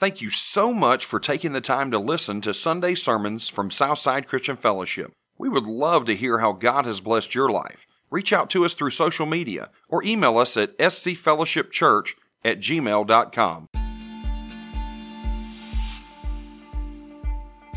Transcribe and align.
Thank 0.00 0.22
you 0.22 0.30
so 0.30 0.72
much 0.72 1.04
for 1.04 1.20
taking 1.20 1.52
the 1.52 1.60
time 1.60 1.90
to 1.90 1.98
listen 1.98 2.40
to 2.40 2.54
Sunday 2.54 2.94
sermons 2.94 3.50
from 3.50 3.70
Southside 3.70 4.26
Christian 4.26 4.56
Fellowship. 4.56 5.12
We 5.36 5.50
would 5.50 5.66
love 5.66 6.06
to 6.06 6.16
hear 6.16 6.38
how 6.38 6.52
God 6.52 6.86
has 6.86 7.02
blessed 7.02 7.34
your 7.34 7.50
life. 7.50 7.86
Reach 8.10 8.32
out 8.32 8.48
to 8.50 8.64
us 8.64 8.72
through 8.72 8.90
social 8.90 9.26
media 9.26 9.68
or 9.90 10.02
email 10.02 10.38
us 10.38 10.56
at 10.56 10.76
scfellowshipchurch 10.78 12.14
at 12.46 12.60
gmail.com. 12.60 13.66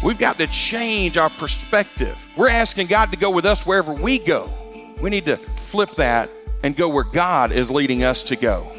We've 0.01 0.17
got 0.17 0.37
to 0.37 0.47
change 0.47 1.17
our 1.17 1.29
perspective. 1.29 2.17
We're 2.37 2.49
asking 2.49 2.87
God 2.87 3.11
to 3.11 3.17
go 3.17 3.31
with 3.31 3.45
us 3.45 3.65
wherever 3.65 3.93
we 3.93 4.17
go. 4.17 4.49
We 5.01 5.09
need 5.09 5.25
to 5.25 5.35
flip 5.57 5.91
that 5.95 6.29
and 6.63 6.77
go 6.77 6.87
where 6.87 7.03
God 7.03 7.51
is 7.51 7.69
leading 7.69 8.05
us 8.05 8.23
to 8.23 8.37
go. 8.37 8.72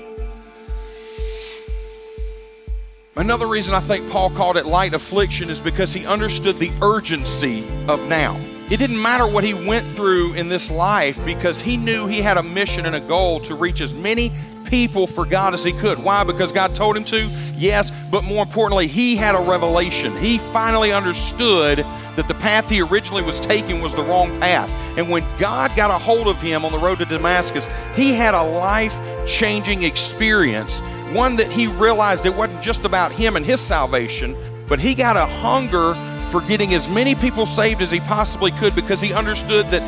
Another 3.16 3.46
reason 3.46 3.74
I 3.74 3.80
think 3.80 4.10
Paul 4.10 4.30
called 4.30 4.56
it 4.56 4.66
light 4.66 4.92
affliction 4.92 5.48
is 5.48 5.60
because 5.60 5.92
he 5.92 6.04
understood 6.04 6.58
the 6.58 6.72
urgency 6.82 7.64
of 7.86 8.04
now. 8.08 8.40
It 8.70 8.78
didn't 8.78 9.00
matter 9.00 9.24
what 9.24 9.44
he 9.44 9.54
went 9.54 9.86
through 9.86 10.32
in 10.32 10.48
this 10.48 10.68
life 10.68 11.24
because 11.24 11.60
he 11.60 11.76
knew 11.76 12.08
he 12.08 12.20
had 12.20 12.38
a 12.38 12.42
mission 12.42 12.86
and 12.86 12.96
a 12.96 13.00
goal 13.00 13.38
to 13.42 13.54
reach 13.54 13.80
as 13.80 13.94
many 13.94 14.32
people 14.64 15.06
for 15.06 15.24
God 15.24 15.54
as 15.54 15.62
he 15.62 15.70
could. 15.72 16.02
Why? 16.02 16.24
Because 16.24 16.50
God 16.50 16.74
told 16.74 16.96
him 16.96 17.04
to? 17.04 17.26
Yes, 17.54 17.92
but 18.10 18.24
more 18.24 18.42
importantly, 18.42 18.88
he 18.88 19.14
had 19.14 19.36
a 19.36 19.40
revelation. 19.40 20.16
He 20.16 20.38
finally 20.38 20.90
understood 20.90 21.78
that 22.16 22.26
the 22.26 22.34
path 22.34 22.68
he 22.68 22.82
originally 22.82 23.22
was 23.22 23.38
taking 23.38 23.80
was 23.80 23.94
the 23.94 24.02
wrong 24.02 24.40
path. 24.40 24.68
And 24.98 25.08
when 25.08 25.24
God 25.38 25.76
got 25.76 25.92
a 25.92 25.98
hold 25.98 26.26
of 26.26 26.42
him 26.42 26.64
on 26.64 26.72
the 26.72 26.78
road 26.78 26.98
to 26.98 27.04
Damascus, 27.04 27.68
he 27.94 28.12
had 28.12 28.34
a 28.34 28.42
life 28.42 28.98
changing 29.24 29.84
experience. 29.84 30.80
One 31.12 31.36
that 31.36 31.50
he 31.50 31.66
realized 31.66 32.26
it 32.26 32.34
wasn't 32.34 32.62
just 32.62 32.84
about 32.84 33.12
him 33.12 33.36
and 33.36 33.44
his 33.44 33.60
salvation, 33.60 34.36
but 34.66 34.80
he 34.80 34.94
got 34.94 35.16
a 35.16 35.26
hunger 35.26 35.94
for 36.30 36.40
getting 36.40 36.74
as 36.74 36.88
many 36.88 37.14
people 37.14 37.46
saved 37.46 37.82
as 37.82 37.90
he 37.90 38.00
possibly 38.00 38.50
could 38.52 38.74
because 38.74 39.00
he 39.00 39.12
understood 39.12 39.66
that, 39.68 39.82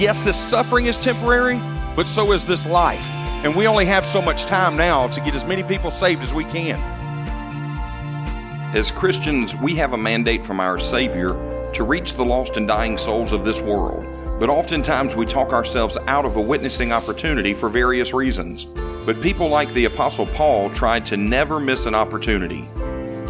yes, 0.00 0.24
this 0.24 0.38
suffering 0.38 0.86
is 0.86 0.96
temporary, 0.96 1.60
but 1.94 2.08
so 2.08 2.32
is 2.32 2.46
this 2.46 2.66
life. 2.66 3.06
And 3.44 3.54
we 3.54 3.66
only 3.66 3.84
have 3.86 4.06
so 4.06 4.22
much 4.22 4.46
time 4.46 4.76
now 4.76 5.08
to 5.08 5.20
get 5.20 5.34
as 5.34 5.44
many 5.44 5.62
people 5.62 5.90
saved 5.90 6.22
as 6.22 6.32
we 6.32 6.44
can. 6.44 6.78
As 8.74 8.90
Christians, 8.90 9.54
we 9.56 9.74
have 9.74 9.92
a 9.92 9.98
mandate 9.98 10.42
from 10.42 10.60
our 10.60 10.78
Savior 10.78 11.34
to 11.74 11.84
reach 11.84 12.14
the 12.14 12.24
lost 12.24 12.56
and 12.56 12.66
dying 12.66 12.96
souls 12.96 13.32
of 13.32 13.44
this 13.44 13.60
world. 13.60 14.06
But 14.38 14.48
oftentimes 14.48 15.14
we 15.14 15.26
talk 15.26 15.52
ourselves 15.52 15.98
out 16.06 16.24
of 16.24 16.36
a 16.36 16.40
witnessing 16.40 16.92
opportunity 16.92 17.52
for 17.52 17.68
various 17.68 18.14
reasons. 18.14 18.66
But 19.04 19.20
people 19.20 19.48
like 19.48 19.72
the 19.72 19.86
Apostle 19.86 20.26
Paul 20.26 20.70
tried 20.70 21.04
to 21.06 21.16
never 21.16 21.58
miss 21.58 21.86
an 21.86 21.94
opportunity. 21.94 22.68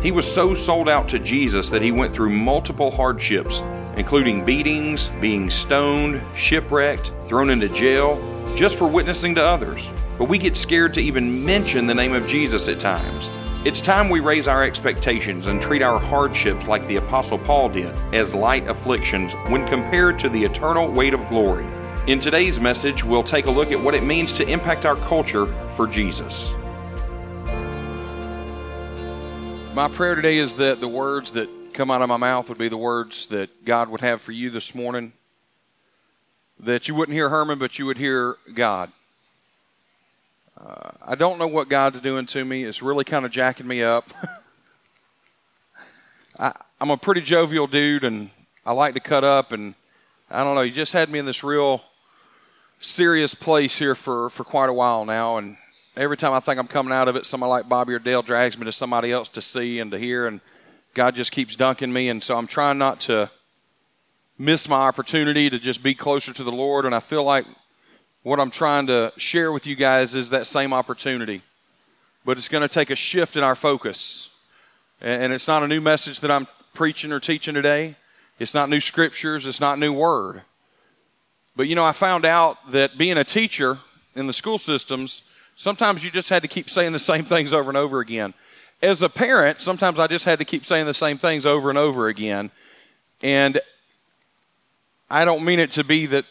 He 0.03 0.13
was 0.13 0.31
so 0.31 0.53
sold 0.53 0.89
out 0.89 1.09
to 1.09 1.19
Jesus 1.19 1.71
that 1.71 1.81
he 1.81 1.93
went 1.93 2.15
through 2.15 2.31
multiple 2.31 2.91
hardships, 2.91 3.63
including 3.97 4.45
beatings, 4.45 5.11
being 5.21 5.49
stoned, 5.49 6.21
shipwrecked, 6.37 7.11
thrown 7.27 7.49
into 7.49 7.69
jail, 7.69 8.19
just 8.55 8.77
for 8.77 8.87
witnessing 8.87 9.35
to 9.37 9.43
others. 9.43 9.89
But 10.19 10.29
we 10.29 10.39
get 10.39 10.57
scared 10.59 10.93
to 10.95 11.01
even 11.01 11.45
mention 11.45 11.87
the 11.87 11.95
name 11.95 12.13
of 12.13 12.27
Jesus 12.27 12.69
at 12.69 12.79
times. 12.79 13.31
It's 13.65 13.81
time 13.81 14.11
we 14.11 14.21
raise 14.21 14.49
our 14.49 14.65
expectations 14.65 15.47
and 15.47 15.63
treat 15.63 15.83
our 15.83 15.99
hardships 15.99 16.67
like 16.67 16.87
the 16.87 16.97
Apostle 16.97 17.39
Paul 17.39 17.71
did, 17.71 17.95
as 18.13 18.35
light 18.35 18.69
afflictions 18.69 19.33
when 19.49 19.67
compared 19.69 20.19
to 20.19 20.29
the 20.29 20.45
eternal 20.45 20.91
weight 20.91 21.15
of 21.15 21.27
glory. 21.29 21.67
In 22.09 22.19
today's 22.19 22.59
message, 22.59 23.05
we'll 23.05 23.23
take 23.23 23.47
a 23.47 23.51
look 23.53 23.71
at 23.71 23.81
what 23.81 23.95
it 23.95 24.03
means 24.03 24.33
to 24.33 24.49
impact 24.49 24.85
our 24.85 24.97
culture 24.97 25.47
for 25.77 25.87
Jesus. 25.87 26.53
My 29.73 29.89
prayer 29.89 30.17
today 30.17 30.39
is 30.39 30.57
that 30.57 30.81
the 30.81 30.89
words 30.89 31.31
that 31.35 31.49
come 31.73 31.93
out 31.93 32.03
of 32.03 32.09
my 32.09 32.17
mouth 32.17 32.49
would 32.49 32.59
be 32.59 32.69
the 32.69 32.77
words 32.77 33.29
that 33.29 33.65
God 33.65 33.89
would 33.89 34.01
have 34.01 34.21
for 34.21 34.33
you 34.33 34.51
this 34.51 34.75
morning. 34.75 35.13
That 36.59 36.89
you 36.89 36.97
wouldn't 36.97 37.15
hear 37.15 37.29
Herman, 37.29 37.61
but 37.61 37.79
you 37.79 37.87
would 37.87 37.99
hear 37.99 38.37
God. 38.53 38.91
Uh, 40.61 40.91
I 41.07 41.15
don't 41.15 41.39
know 41.39 41.47
what 41.47 41.69
God's 41.69 42.01
doing 42.01 42.27
to 42.27 42.45
me. 42.45 42.65
It's 42.65 42.83
really 42.83 43.05
kind 43.05 43.25
of 43.25 43.31
jacking 43.31 43.69
me 43.69 43.85
up. 43.85 44.13
I, 46.37 46.53
I'm 46.81 46.91
a 46.91 46.97
pretty 46.97 47.21
jovial 47.21 47.69
dude, 47.69 48.03
and 48.03 48.31
I 48.67 48.73
like 48.73 48.95
to 48.95 49.01
cut 49.01 49.23
up, 49.23 49.53
and 49.53 49.77
I 50.29 50.43
don't 50.43 50.57
know. 50.57 50.63
He 50.63 50.73
just 50.73 50.93
had 50.93 51.09
me 51.09 51.21
in 51.21 51.27
this 51.27 51.45
real 51.45 51.85
serious 52.83 53.35
place 53.35 53.79
here 53.79 53.95
for, 53.95 54.29
for 54.31 54.45
quite 54.45 54.69
a 54.69 54.73
while 54.73 55.05
now, 55.05 55.39
and 55.39 55.57
every 55.97 56.17
time 56.17 56.33
I 56.33 56.41
think 56.41 56.59
I'm 56.59 56.67
coming 56.67 56.93
out 56.93 57.09
of 57.09 57.17
it, 57.17 57.25
somebody 57.25 57.51
like 57.51 57.69
Bobby 57.69 57.95
or 57.95 57.99
Dale 57.99 58.23
drags 58.23 58.59
me 58.59 58.65
to 58.65 58.73
somebody 58.73 59.13
else 59.13 59.29
to 59.31 59.43
see 59.43 59.79
and 59.79 59.91
to 59.93 59.99
hear, 59.99 60.27
and 60.27 60.41
God 60.95 61.15
just 61.15 61.33
keeps 61.33 61.57
dunking 61.57 61.93
me, 61.93 62.09
and 62.09 62.23
so 62.23 62.37
I'm 62.37 62.47
trying 62.47 62.79
not 62.79 63.01
to 63.03 63.31
miss 64.39 64.69
my 64.69 64.77
opportunity 64.77 65.49
to 65.49 65.59
just 65.59 65.83
be 65.83 65.95
closer 65.95 66.33
to 66.33 66.45
the 66.45 66.53
Lord, 66.53 66.85
and 66.85 66.95
I 66.95 67.01
feel 67.01 67.25
like 67.25 67.47
what 68.23 68.39
I'm 68.39 68.51
trying 68.51 68.87
to 68.89 69.13
share 69.17 69.53
with 69.53 69.67
you 69.67 69.75
guys 69.77 70.15
is 70.15 70.31
that 70.31 70.47
same 70.47 70.73
opportunity. 70.73 71.43
But 72.25 72.39
it's 72.39 72.49
going 72.49 72.63
to 72.63 72.69
take 72.69 72.91
a 72.91 72.97
shift 72.97 73.37
in 73.37 73.43
our 73.43 73.57
focus. 73.57 74.35
And 75.01 75.33
it's 75.33 75.49
not 75.49 75.65
a 75.65 75.69
new 75.69 75.81
message 75.81 76.21
that 76.21 76.31
I'm 76.31 76.47
preaching 76.73 77.11
or 77.11 77.19
teaching 77.19 77.55
today. 77.55 77.97
It's 78.39 78.55
not 78.55 78.69
new 78.69 78.79
scriptures. 78.79 79.45
It's 79.45 79.61
not 79.61 79.81
new 79.81 79.93
word. 79.93 80.43
But 81.57 81.69
you 81.69 81.75
know, 81.75 81.85
I 81.85 81.93
found 81.93 82.25
out 82.25 82.59
that 82.71 82.97
being 82.97 83.19
a 83.19 83.25
teacher 83.25 83.79
in 84.15 84.27
the 84.27 84.33
school 84.33 84.59
systems, 84.59 85.23
sometimes 85.55 86.05
you 86.05 86.11
just 86.11 86.29
had 86.29 86.43
to 86.43 86.49
keep 86.49 86.71
saying 86.71 86.93
the 86.93 86.99
same 86.99 87.25
things 87.25 87.53
over 87.53 87.71
and 87.71 87.77
over 87.77 88.01
again. 88.01 88.35
As 88.81 89.03
a 89.03 89.09
parent, 89.09 89.61
sometimes 89.61 89.99
I 89.99 90.07
just 90.07 90.25
had 90.25 90.39
to 90.39 90.45
keep 90.45 90.65
saying 90.65 90.87
the 90.87 90.95
same 90.95 91.19
things 91.19 91.47
over 91.47 91.69
and 91.69 91.79
over 91.79 92.09
again. 92.09 92.51
And 93.23 93.61
I 95.09 95.25
don't 95.25 95.45
mean 95.45 95.61
it 95.61 95.71
to 95.73 95.85
be 95.85 96.07
that 96.07 96.25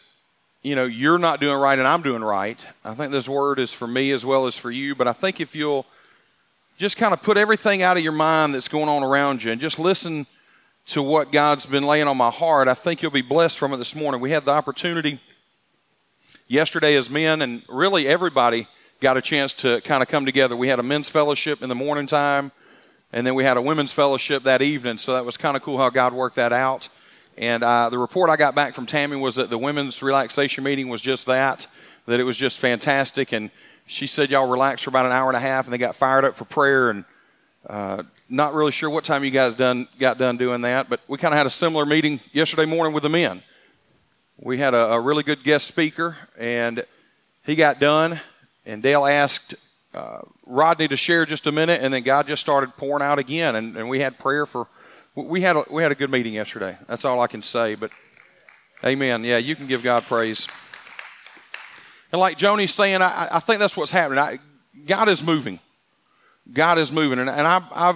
you 0.63 0.75
know, 0.75 0.85
you're 0.85 1.17
not 1.17 1.39
doing 1.39 1.57
right 1.57 1.77
and 1.77 1.87
I'm 1.87 2.01
doing 2.01 2.23
right. 2.23 2.59
I 2.85 2.93
think 2.93 3.11
this 3.11 3.27
word 3.27 3.57
is 3.59 3.73
for 3.73 3.87
me 3.87 4.11
as 4.11 4.23
well 4.23 4.45
as 4.45 4.57
for 4.57 4.69
you. 4.69 4.93
But 4.93 5.07
I 5.07 5.13
think 5.13 5.39
if 5.39 5.55
you'll 5.55 5.85
just 6.77 6.97
kind 6.97 7.13
of 7.13 7.23
put 7.23 7.37
everything 7.37 7.81
out 7.81 7.97
of 7.97 8.03
your 8.03 8.11
mind 8.11 8.53
that's 8.53 8.67
going 8.67 8.89
on 8.89 9.03
around 9.03 9.43
you 9.43 9.51
and 9.51 9.59
just 9.59 9.79
listen 9.79 10.27
to 10.91 11.01
what 11.01 11.31
God's 11.31 11.65
been 11.65 11.83
laying 11.83 12.09
on 12.09 12.17
my 12.17 12.29
heart, 12.29 12.67
I 12.67 12.73
think 12.73 13.01
you'll 13.01 13.11
be 13.11 13.21
blessed 13.21 13.57
from 13.57 13.71
it 13.71 13.77
this 13.77 13.95
morning. 13.95 14.19
We 14.19 14.31
had 14.31 14.43
the 14.43 14.51
opportunity 14.51 15.21
yesterday 16.49 16.95
as 16.95 17.09
men, 17.09 17.41
and 17.41 17.63
really 17.69 18.09
everybody 18.09 18.67
got 18.99 19.15
a 19.15 19.21
chance 19.21 19.53
to 19.53 19.79
kind 19.81 20.03
of 20.03 20.09
come 20.09 20.25
together. 20.25 20.53
We 20.53 20.67
had 20.67 20.79
a 20.79 20.83
men's 20.83 21.07
fellowship 21.07 21.61
in 21.61 21.69
the 21.69 21.75
morning 21.75 22.07
time, 22.07 22.51
and 23.13 23.25
then 23.25 23.35
we 23.35 23.45
had 23.45 23.55
a 23.55 23.61
women's 23.61 23.93
fellowship 23.93 24.43
that 24.43 24.61
evening. 24.61 24.97
So 24.97 25.13
that 25.13 25.23
was 25.23 25.37
kind 25.37 25.55
of 25.55 25.63
cool 25.63 25.77
how 25.77 25.89
God 25.89 26.13
worked 26.13 26.35
that 26.35 26.51
out. 26.51 26.89
And 27.37 27.63
uh, 27.63 27.89
the 27.89 27.97
report 27.97 28.29
I 28.29 28.35
got 28.35 28.53
back 28.53 28.75
from 28.75 28.85
Tammy 28.85 29.15
was 29.15 29.35
that 29.35 29.49
the 29.49 29.57
women's 29.57 30.03
relaxation 30.03 30.65
meeting 30.65 30.89
was 30.89 31.01
just 31.01 31.25
that, 31.27 31.67
that 32.05 32.19
it 32.19 32.23
was 32.23 32.35
just 32.35 32.59
fantastic. 32.59 33.31
And 33.31 33.49
she 33.87 34.07
said 34.07 34.29
y'all 34.29 34.49
relaxed 34.49 34.83
for 34.83 34.89
about 34.89 35.05
an 35.05 35.13
hour 35.13 35.29
and 35.29 35.37
a 35.37 35.41
half, 35.41 35.65
and 35.65 35.73
they 35.73 35.77
got 35.77 35.95
fired 35.95 36.25
up 36.25 36.35
for 36.35 36.43
prayer. 36.43 36.89
And 36.89 37.05
uh, 37.69 38.03
not 38.31 38.53
really 38.53 38.71
sure 38.71 38.89
what 38.89 39.03
time 39.03 39.23
you 39.23 39.29
guys 39.29 39.53
done 39.53 39.87
got 39.99 40.17
done 40.17 40.37
doing 40.37 40.61
that, 40.61 40.89
but 40.89 41.01
we 41.07 41.17
kind 41.17 41.33
of 41.33 41.37
had 41.37 41.45
a 41.45 41.51
similar 41.51 41.85
meeting 41.85 42.21
yesterday 42.31 42.65
morning 42.65 42.93
with 42.93 43.03
the 43.03 43.09
men. 43.09 43.43
We 44.37 44.57
had 44.57 44.73
a, 44.73 44.93
a 44.93 44.99
really 44.99 45.23
good 45.23 45.43
guest 45.43 45.67
speaker, 45.67 46.17
and 46.37 46.85
he 47.45 47.55
got 47.55 47.79
done. 47.79 48.19
And 48.65 48.81
Dale 48.81 49.05
asked 49.05 49.55
uh, 49.93 50.19
Rodney 50.45 50.87
to 50.87 50.95
share 50.95 51.25
just 51.25 51.45
a 51.45 51.51
minute, 51.51 51.81
and 51.83 51.93
then 51.93 52.03
God 52.03 52.25
just 52.25 52.41
started 52.41 52.75
pouring 52.77 53.03
out 53.03 53.19
again, 53.19 53.55
and, 53.55 53.75
and 53.75 53.89
we 53.89 53.99
had 53.99 54.17
prayer 54.17 54.45
for 54.45 54.67
we 55.13 55.41
had 55.41 55.57
a, 55.57 55.65
we 55.69 55.83
had 55.83 55.91
a 55.91 55.95
good 55.95 56.09
meeting 56.09 56.33
yesterday. 56.33 56.77
That's 56.87 57.03
all 57.03 57.19
I 57.19 57.27
can 57.27 57.41
say. 57.41 57.75
But, 57.75 57.91
Amen. 58.83 59.25
Yeah, 59.25 59.37
you 59.37 59.55
can 59.55 59.67
give 59.67 59.83
God 59.83 60.03
praise. 60.03 60.47
And 62.11 62.19
like 62.19 62.37
Joni's 62.37 62.73
saying, 62.73 63.01
I, 63.01 63.27
I 63.33 63.39
think 63.39 63.59
that's 63.59 63.75
what's 63.75 63.91
happening. 63.91 64.19
I, 64.19 64.39
God 64.85 65.09
is 65.09 65.21
moving. 65.21 65.59
God 66.51 66.79
is 66.79 66.91
moving, 66.91 67.19
and, 67.19 67.29
and 67.29 67.47
I, 67.47 67.63
I've 67.73 67.95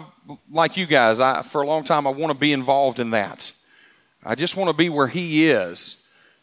like 0.52 0.78
you 0.78 0.86
guys. 0.86 1.20
I 1.20 1.42
for 1.42 1.62
a 1.62 1.68
long 1.68 1.84
time 1.84 2.08
I 2.08 2.12
want 2.12 2.32
to 2.32 2.38
be 2.38 2.54
involved 2.54 3.00
in 3.00 3.12
that. 3.12 3.52
I 4.24 4.36
just 4.36 4.56
want 4.56 4.70
to 4.70 4.76
be 4.76 4.90
where 4.90 5.08
He 5.08 5.50
is 5.50 5.98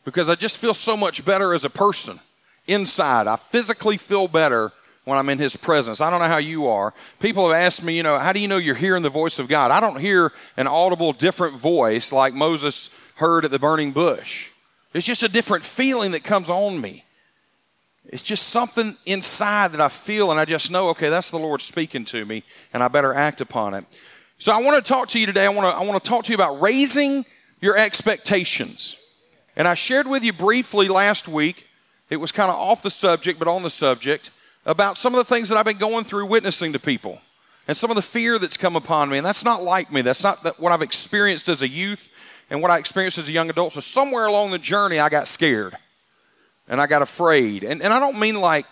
because 0.04 0.28
I 0.28 0.34
just 0.34 0.58
feel 0.58 0.74
so 0.74 0.96
much 0.96 1.24
better 1.24 1.54
as 1.54 1.64
a 1.64 1.70
person 1.70 2.20
inside. 2.66 3.26
I 3.26 3.36
physically 3.36 3.96
feel 3.96 4.28
better 4.28 4.72
when 5.04 5.18
I'm 5.18 5.28
in 5.28 5.38
His 5.38 5.56
presence. 5.56 6.00
I 6.00 6.10
don't 6.10 6.20
know 6.20 6.28
how 6.28 6.38
you 6.38 6.66
are. 6.66 6.94
People 7.18 7.48
have 7.48 7.56
asked 7.56 7.82
me, 7.82 7.96
you 7.96 8.02
know, 8.02 8.18
how 8.18 8.32
do 8.32 8.40
you 8.40 8.48
know 8.48 8.58
you're 8.58 8.74
hearing 8.74 9.02
the 9.02 9.10
voice 9.10 9.38
of 9.38 9.48
God? 9.48 9.70
I 9.70 9.80
don't 9.80 10.00
hear 10.00 10.32
an 10.56 10.66
audible, 10.66 11.12
different 11.12 11.56
voice 11.56 12.12
like 12.12 12.34
Moses 12.34 12.90
heard 13.16 13.44
at 13.44 13.50
the 13.50 13.58
burning 13.58 13.92
bush. 13.92 14.50
It's 14.94 15.06
just 15.06 15.22
a 15.22 15.28
different 15.28 15.64
feeling 15.64 16.12
that 16.12 16.24
comes 16.24 16.50
on 16.50 16.80
me. 16.80 17.04
It's 18.08 18.22
just 18.22 18.48
something 18.48 18.96
inside 19.06 19.72
that 19.72 19.80
I 19.80 19.88
feel, 19.88 20.30
and 20.30 20.40
I 20.40 20.44
just 20.44 20.70
know, 20.70 20.88
okay, 20.90 21.08
that's 21.08 21.30
the 21.30 21.38
Lord 21.38 21.62
speaking 21.62 22.04
to 22.06 22.24
me, 22.24 22.42
and 22.72 22.82
I 22.82 22.88
better 22.88 23.14
act 23.14 23.40
upon 23.40 23.74
it. 23.74 23.84
So 24.38 24.52
I 24.52 24.60
want 24.60 24.84
to 24.84 24.88
talk 24.88 25.08
to 25.10 25.20
you 25.20 25.26
today. 25.26 25.46
I 25.46 25.48
want 25.50 25.72
to, 25.72 25.80
I 25.80 25.86
want 25.86 26.02
to 26.02 26.08
talk 26.08 26.24
to 26.24 26.32
you 26.32 26.34
about 26.34 26.60
raising 26.60 27.24
your 27.60 27.76
expectations. 27.76 28.96
And 29.54 29.68
I 29.68 29.74
shared 29.74 30.08
with 30.08 30.24
you 30.24 30.32
briefly 30.32 30.88
last 30.88 31.28
week. 31.28 31.68
It 32.10 32.16
was 32.16 32.32
kind 32.32 32.50
of 32.50 32.56
off 32.56 32.82
the 32.82 32.90
subject, 32.90 33.38
but 33.38 33.46
on 33.46 33.62
the 33.62 33.70
subject 33.70 34.30
about 34.66 34.98
some 34.98 35.14
of 35.14 35.18
the 35.18 35.24
things 35.24 35.48
that 35.48 35.56
I've 35.56 35.64
been 35.64 35.78
going 35.78 36.04
through 36.04 36.26
witnessing 36.26 36.72
to 36.72 36.80
people. 36.80 37.20
and 37.68 37.76
some 37.76 37.90
of 37.90 37.96
the 37.96 38.02
fear 38.02 38.38
that's 38.38 38.56
come 38.56 38.76
upon 38.76 39.08
me. 39.08 39.18
And 39.18 39.26
that's 39.26 39.44
not 39.44 39.62
like 39.62 39.92
me. 39.92 40.02
That's 40.02 40.22
not 40.24 40.58
what 40.58 40.72
I've 40.72 40.82
experienced 40.82 41.48
as 41.48 41.62
a 41.62 41.68
youth 41.68 42.08
and 42.50 42.60
what 42.60 42.70
I 42.70 42.78
experienced 42.78 43.18
as 43.18 43.28
a 43.28 43.32
young 43.32 43.50
adult. 43.50 43.72
So 43.72 43.80
somewhere 43.80 44.26
along 44.26 44.50
the 44.50 44.58
journey, 44.58 44.98
I 44.98 45.08
got 45.08 45.28
scared 45.28 45.76
and 46.72 46.80
I 46.80 46.86
got 46.86 47.02
afraid. 47.02 47.64
And, 47.64 47.82
and 47.82 47.92
I 47.92 48.00
don't 48.00 48.18
mean 48.18 48.40
like 48.40 48.64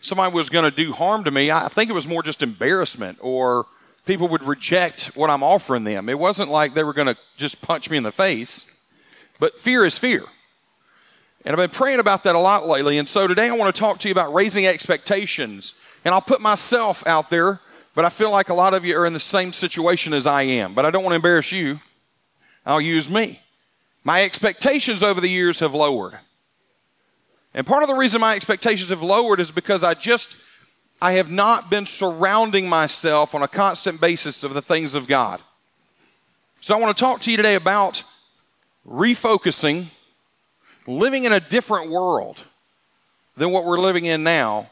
somebody 0.00 0.34
was 0.34 0.48
going 0.48 0.68
to 0.68 0.76
do 0.76 0.92
harm 0.92 1.22
to 1.24 1.30
me. 1.30 1.52
I 1.52 1.68
think 1.68 1.88
it 1.88 1.92
was 1.92 2.04
more 2.04 2.24
just 2.24 2.42
embarrassment 2.42 3.18
or 3.20 3.66
people 4.04 4.26
would 4.28 4.42
reject 4.42 5.12
what 5.14 5.30
I'm 5.30 5.44
offering 5.44 5.84
them. 5.84 6.08
It 6.08 6.18
wasn't 6.18 6.50
like 6.50 6.74
they 6.74 6.82
were 6.82 6.92
going 6.92 7.06
to 7.06 7.16
just 7.36 7.62
punch 7.62 7.88
me 7.88 7.98
in 7.98 8.02
the 8.02 8.10
face, 8.10 8.92
but 9.38 9.60
fear 9.60 9.84
is 9.84 9.96
fear. 9.96 10.24
And 11.44 11.52
I've 11.52 11.56
been 11.56 11.70
praying 11.70 12.00
about 12.00 12.24
that 12.24 12.34
a 12.34 12.40
lot 12.40 12.66
lately. 12.66 12.98
And 12.98 13.08
so 13.08 13.28
today 13.28 13.48
I 13.48 13.52
want 13.54 13.72
to 13.72 13.80
talk 13.80 14.00
to 14.00 14.08
you 14.08 14.12
about 14.12 14.34
raising 14.34 14.66
expectations. 14.66 15.76
And 16.04 16.12
I'll 16.12 16.20
put 16.20 16.40
myself 16.40 17.06
out 17.06 17.30
there, 17.30 17.60
but 17.94 18.04
I 18.04 18.08
feel 18.08 18.32
like 18.32 18.48
a 18.48 18.54
lot 18.54 18.74
of 18.74 18.84
you 18.84 18.98
are 18.98 19.06
in 19.06 19.12
the 19.12 19.20
same 19.20 19.52
situation 19.52 20.12
as 20.12 20.26
I 20.26 20.42
am. 20.42 20.74
But 20.74 20.84
I 20.84 20.90
don't 20.90 21.04
want 21.04 21.12
to 21.12 21.16
embarrass 21.16 21.52
you. 21.52 21.78
I'll 22.64 22.80
use 22.80 23.08
me. 23.08 23.40
My 24.02 24.24
expectations 24.24 25.04
over 25.04 25.20
the 25.20 25.30
years 25.30 25.60
have 25.60 25.74
lowered. 25.74 26.18
And 27.56 27.66
part 27.66 27.82
of 27.82 27.88
the 27.88 27.94
reason 27.94 28.20
my 28.20 28.34
expectations 28.34 28.90
have 28.90 29.02
lowered 29.02 29.40
is 29.40 29.50
because 29.50 29.82
I 29.82 29.94
just 29.94 30.36
I 31.00 31.12
have 31.12 31.30
not 31.30 31.70
been 31.70 31.86
surrounding 31.86 32.68
myself 32.68 33.34
on 33.34 33.42
a 33.42 33.48
constant 33.48 34.00
basis 34.00 34.44
of 34.44 34.54
the 34.54 34.62
things 34.62 34.94
of 34.94 35.08
God. 35.08 35.40
So 36.60 36.76
I 36.76 36.80
want 36.80 36.96
to 36.96 37.00
talk 37.00 37.22
to 37.22 37.30
you 37.30 37.36
today 37.36 37.54
about 37.54 38.04
refocusing, 38.86 39.86
living 40.86 41.24
in 41.24 41.32
a 41.32 41.40
different 41.40 41.90
world 41.90 42.38
than 43.36 43.50
what 43.50 43.64
we're 43.64 43.80
living 43.80 44.04
in 44.04 44.22
now, 44.22 44.70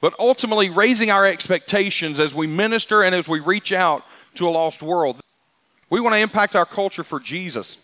but 0.00 0.14
ultimately 0.18 0.68
raising 0.70 1.10
our 1.10 1.26
expectations 1.26 2.18
as 2.18 2.34
we 2.34 2.46
minister 2.46 3.02
and 3.02 3.14
as 3.14 3.28
we 3.28 3.40
reach 3.40 3.72
out 3.72 4.04
to 4.34 4.46
a 4.46 4.50
lost 4.50 4.82
world. 4.82 5.20
We 5.88 6.00
want 6.00 6.14
to 6.14 6.20
impact 6.20 6.54
our 6.54 6.66
culture 6.66 7.04
for 7.04 7.18
Jesus. 7.18 7.78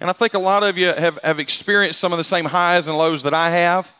And 0.00 0.10
I 0.10 0.12
think 0.12 0.34
a 0.34 0.38
lot 0.38 0.62
of 0.62 0.76
you 0.76 0.86
have, 0.86 1.18
have 1.22 1.38
experienced 1.38 2.00
some 2.00 2.12
of 2.12 2.18
the 2.18 2.24
same 2.24 2.46
highs 2.46 2.88
and 2.88 2.96
lows 2.96 3.22
that 3.22 3.34
I 3.34 3.50
have. 3.50 3.90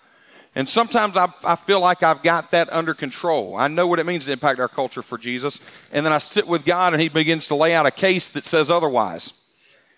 And 0.56 0.68
sometimes 0.68 1.16
I, 1.16 1.32
I 1.44 1.56
feel 1.56 1.80
like 1.80 2.02
I've 2.02 2.22
got 2.22 2.52
that 2.52 2.72
under 2.72 2.94
control. 2.94 3.56
I 3.56 3.68
know 3.68 3.86
what 3.86 3.98
it 3.98 4.06
means 4.06 4.26
to 4.26 4.32
impact 4.32 4.60
our 4.60 4.68
culture 4.68 5.02
for 5.02 5.18
Jesus. 5.18 5.60
And 5.92 6.06
then 6.06 6.12
I 6.12 6.18
sit 6.18 6.46
with 6.46 6.64
God 6.64 6.92
and 6.92 7.02
He 7.02 7.08
begins 7.08 7.48
to 7.48 7.54
lay 7.54 7.74
out 7.74 7.86
a 7.86 7.90
case 7.90 8.28
that 8.30 8.44
says 8.44 8.70
otherwise. 8.70 9.32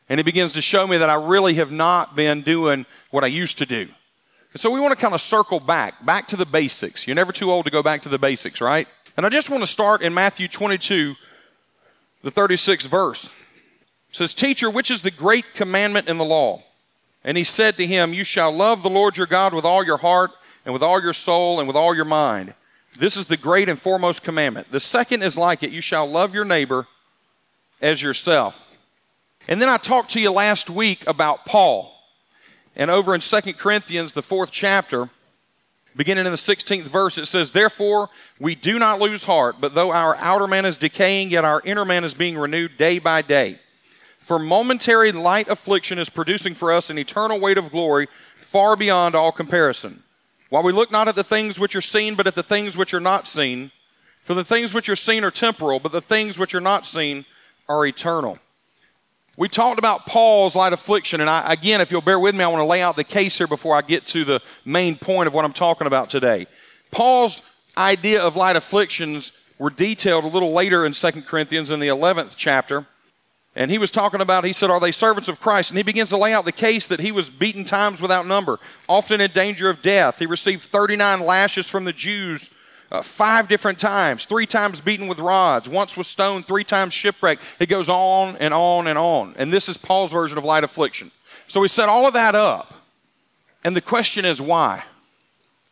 And 0.09 0.19
He 0.19 0.25
begins 0.25 0.53
to 0.53 0.63
show 0.63 0.87
me 0.87 0.97
that 0.97 1.11
I 1.11 1.15
really 1.15 1.55
have 1.55 1.73
not 1.73 2.17
been 2.17 2.41
doing 2.41 2.87
what 3.11 3.25
I 3.25 3.27
used 3.27 3.59
to 3.59 3.67
do. 3.67 3.89
And 4.53 4.61
so 4.61 4.71
we 4.71 4.81
want 4.81 4.93
to 4.93 5.01
kind 5.01 5.13
of 5.13 5.21
circle 5.21 5.61
back, 5.61 6.05
back 6.07 6.29
to 6.29 6.37
the 6.37 6.47
basics. 6.47 7.07
You're 7.07 7.17
never 7.17 7.33
too 7.33 7.51
old 7.51 7.67
to 7.67 7.71
go 7.71 7.83
back 7.83 8.01
to 8.03 8.09
the 8.09 8.19
basics, 8.19 8.61
right? 8.63 8.89
And 9.17 9.27
I 9.27 9.29
just 9.29 9.51
want 9.51 9.63
to 9.63 9.67
start 9.67 10.01
in 10.01 10.15
Matthew 10.15 10.49
22, 10.49 11.15
the 12.23 12.31
36th 12.31 12.87
verse. 12.87 13.29
Says, 14.17 14.33
Teacher, 14.33 14.71
which 14.71 14.91
is 14.91 15.03
the 15.03 15.11
great 15.11 15.53
commandment 15.53 16.09
in 16.09 16.17
the 16.17 16.25
law? 16.25 16.63
And 17.23 17.37
he 17.37 17.45
said 17.45 17.77
to 17.77 17.87
him, 17.87 18.15
You 18.15 18.25
shall 18.25 18.51
love 18.51 18.83
the 18.83 18.89
Lord 18.89 19.19
your 19.19 19.27
God 19.27 19.53
with 19.53 19.67
all 19.67 19.85
your 19.85 19.99
heart 19.99 20.31
and 20.65 20.73
with 20.73 20.83
all 20.83 21.03
your 21.03 21.13
soul 21.13 21.59
and 21.59 21.69
with 21.69 21.77
all 21.77 21.95
your 21.95 22.07
mind. 22.07 22.55
This 22.99 23.19
is 23.19 23.27
the 23.27 23.37
great 23.37 23.69
and 23.69 23.79
foremost 23.79 24.25
commandment. 24.25 24.73
The 24.73 24.81
second 24.81 25.23
is 25.23 25.37
like 25.37 25.63
it 25.63 25.71
you 25.71 25.83
shall 25.83 26.07
love 26.07 26.35
your 26.35 26.47
neighbor 26.47 26.87
as 27.83 28.01
yourself. 28.01 28.67
And 29.49 29.61
then 29.61 29.69
I 29.69 29.77
talked 29.77 30.13
to 30.13 30.21
you 30.21 30.31
last 30.31 30.71
week 30.71 31.07
about 31.07 31.45
Paul. 31.45 31.93
And 32.75 32.91
over 32.91 33.15
in 33.15 33.21
2 33.21 33.53
Corinthians, 33.53 34.15
the 34.15 34.23
fourth 34.23 34.51
chapter, 34.51 35.11
beginning 35.95 36.25
in 36.25 36.33
the 36.33 36.39
16th 36.39 36.85
verse, 36.85 37.19
it 37.19 37.27
says, 37.27 37.51
Therefore, 37.51 38.09
we 38.41 38.55
do 38.55 38.79
not 38.79 38.99
lose 38.99 39.25
heart, 39.25 39.57
but 39.61 39.75
though 39.75 39.93
our 39.93 40.17
outer 40.17 40.47
man 40.47 40.65
is 40.65 40.79
decaying, 40.79 41.29
yet 41.29 41.45
our 41.45 41.61
inner 41.67 41.85
man 41.85 42.03
is 42.03 42.15
being 42.15 42.39
renewed 42.39 42.79
day 42.79 42.99
by 42.99 43.21
day. 43.21 43.61
For 44.27 44.41
momentary 44.41 45.13
light 45.13 45.47
affliction 45.47 46.01
is 46.01 46.11
producing 46.11 46.55
for 46.55 46.73
us 46.73 46.91
an 46.91 46.99
eternal 46.99 47.39
weight 47.39 47.59
of 47.59 47.71
glory 47.71 48.09
far 48.41 48.75
beyond 48.75 49.15
all 49.15 49.31
comparison 49.31 50.03
while 50.51 50.65
we 50.65 50.73
look 50.73 50.91
not 50.91 51.07
at 51.07 51.15
the 51.15 51.23
things 51.23 51.61
which 51.61 51.77
are 51.77 51.81
seen, 51.81 52.17
but 52.17 52.27
at 52.27 52.35
the 52.35 52.43
things 52.43 52.77
which 52.77 52.93
are 52.93 52.99
not 52.99 53.29
seen. 53.29 53.71
For 54.25 54.35
the 54.35 54.43
things 54.43 54.75
which 54.75 54.89
are 54.89 54.97
seen 54.97 55.23
are 55.23 55.31
temporal, 55.31 55.79
but 55.79 55.93
the 55.93 56.01
things 56.01 56.41
which 56.41 56.57
are 56.57 56.61
not 56.61 56.87
seen 56.87 57.25
are 57.69 57.87
eternal. 57.87 58.41
We 59.37 59.49
talked 59.49 59.79
about 59.79 60.07
Paul's 60.07 60.57
light 60.57 60.73
affliction, 60.73 61.21
and 61.21 61.31
I, 61.31 61.53
again, 61.53 61.81
if 61.81 61.93
you'll 61.93 62.01
bear 62.01 62.19
with 62.19 62.35
me, 62.35 62.43
I 62.43 62.49
want 62.49 62.63
to 62.63 62.65
lay 62.65 62.83
out 62.83 62.97
the 62.97 63.05
case 63.05 63.39
here 63.39 63.47
before 63.47 63.77
I 63.77 63.83
get 63.83 64.09
to 64.09 64.25
the 64.25 64.43
main 64.65 64.97
point 64.97 65.29
of 65.29 65.35
what 65.35 65.45
I'm 65.45 65.53
talking 65.53 65.87
about 65.87 66.11
today. 66.11 66.49
Paul's 66.91 67.49
idea 67.79 68.21
of 68.21 68.35
light 68.35 68.57
afflictions 68.57 69.31
were 69.57 69.71
detailed 69.71 70.25
a 70.25 70.29
little 70.29 70.53
later 70.53 70.85
in 70.85 70.95
2 70.95 71.13
Corinthians 71.23 71.71
in 71.71 71.79
the 71.79 71.87
11th 71.87 72.35
chapter. 72.35 72.87
And 73.57 73.71
he 73.71 73.79
was 73.79 73.91
talking 73.91 74.21
about, 74.21 74.45
he 74.45 74.53
said, 74.53 74.71
Are 74.71 74.79
they 74.79 74.93
servants 74.93 75.29
of 75.29 75.41
Christ? 75.41 75.71
And 75.71 75.79
he 75.79 75.83
begins 75.83 76.11
to 76.11 76.19
lay 76.19 76.35
out 76.35 76.45
the 76.45 76.53
case 76.53 76.87
that 76.89 77.01
he 77.01 77.11
was 77.11 77.31
beaten 77.31 77.65
times 77.65 78.03
without 78.03 78.27
number, 78.27 78.61
often 78.87 79.21
in 79.21 79.31
danger 79.31 79.71
of 79.71 79.81
death. 79.81 80.19
He 80.19 80.27
received 80.27 80.63
39 80.63 81.21
lashes 81.21 81.69
from 81.69 81.87
the 81.87 81.93
Jews 81.95 82.51
uh, 82.93 83.01
five 83.01 83.49
different 83.49 83.79
times, 83.79 84.27
three 84.27 84.47
times 84.47 84.83
beaten 84.83 85.09
with 85.09 85.19
rods, 85.19 85.69
once 85.69 85.97
was 85.97 86.07
stoned, 86.07 86.47
three 86.47 86.65
times 86.65 86.93
shipwrecked. 86.93 87.43
It 87.59 87.71
goes 87.71 87.89
on 87.89 88.37
and 88.37 88.53
on 88.53 88.87
and 88.87 88.99
on. 88.99 89.35
And 89.39 89.51
this 89.51 89.71
is 89.71 89.79
Paul's 89.79 90.13
version 90.13 90.37
of 90.37 90.45
light 90.45 90.63
affliction. 90.63 91.11
So 91.49 91.63
he 91.63 91.69
set 91.69 91.89
all 91.89 92.07
of 92.07 92.13
that 92.13 92.35
up. 92.35 92.75
And 93.65 93.75
the 93.75 93.81
question 93.81 94.27
is 94.27 94.41
why? 94.41 94.85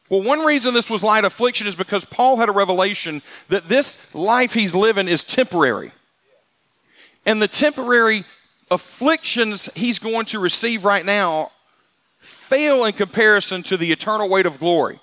Well, 0.09 0.23
one 0.23 0.41
reason 0.41 0.75
this 0.75 0.91
was 0.91 1.03
light 1.03 1.25
affliction 1.25 1.67
is 1.67 1.77
because 1.77 2.05
Paul 2.05 2.39
had 2.39 2.49
a 2.49 2.53
revelation 2.53 3.21
that 3.49 3.69
this 3.69 4.15
life 4.15 4.55
he's 4.55 4.75
living 4.75 5.07
is 5.07 5.23
temporary. 5.23 5.93
And 7.27 7.41
the 7.41 7.49
temporary 7.49 8.25
afflictions 8.71 9.71
he's 9.75 9.99
going 9.99 10.27
to 10.27 10.39
receive 10.39 10.85
right 10.85 11.05
now 11.05 11.53
fail 12.19 12.85
in 12.85 12.93
comparison 12.93 13.63
to 13.63 13.77
the 13.77 13.93
eternal 13.93 14.29
weight 14.29 14.47
of 14.47 14.59
glory. 14.59 14.99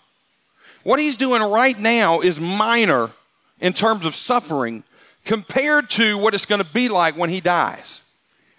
What 0.83 0.99
he's 0.99 1.17
doing 1.17 1.41
right 1.41 1.77
now 1.77 2.21
is 2.21 2.39
minor 2.39 3.11
in 3.59 3.73
terms 3.73 4.05
of 4.05 4.15
suffering 4.15 4.83
compared 5.25 5.89
to 5.91 6.17
what 6.17 6.33
it's 6.33 6.45
going 6.47 6.63
to 6.63 6.71
be 6.71 6.89
like 6.89 7.15
when 7.15 7.29
he 7.29 7.39
dies 7.39 8.01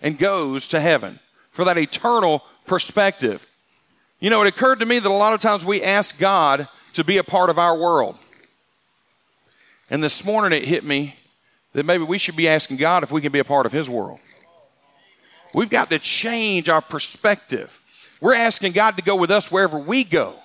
and 0.00 0.18
goes 0.18 0.68
to 0.68 0.80
heaven 0.80 1.18
for 1.50 1.64
that 1.64 1.78
eternal 1.78 2.44
perspective. 2.66 3.46
You 4.20 4.30
know, 4.30 4.42
it 4.42 4.48
occurred 4.48 4.78
to 4.78 4.86
me 4.86 5.00
that 5.00 5.08
a 5.08 5.12
lot 5.12 5.34
of 5.34 5.40
times 5.40 5.64
we 5.64 5.82
ask 5.82 6.18
God 6.18 6.68
to 6.92 7.02
be 7.02 7.18
a 7.18 7.24
part 7.24 7.50
of 7.50 7.58
our 7.58 7.76
world. 7.76 8.16
And 9.90 10.02
this 10.02 10.24
morning 10.24 10.56
it 10.56 10.66
hit 10.66 10.84
me 10.84 11.16
that 11.72 11.84
maybe 11.84 12.04
we 12.04 12.18
should 12.18 12.36
be 12.36 12.48
asking 12.48 12.76
God 12.76 13.02
if 13.02 13.10
we 13.10 13.20
can 13.20 13.32
be 13.32 13.38
a 13.38 13.44
part 13.44 13.66
of 13.66 13.72
His 13.72 13.88
world. 13.88 14.20
We've 15.54 15.70
got 15.70 15.90
to 15.90 15.98
change 15.98 16.68
our 16.68 16.80
perspective. 16.80 17.80
We're 18.20 18.34
asking 18.34 18.72
God 18.72 18.96
to 18.96 19.02
go 19.02 19.16
with 19.16 19.30
us 19.30 19.50
wherever 19.50 19.78
we 19.78 20.04
go. 20.04 20.36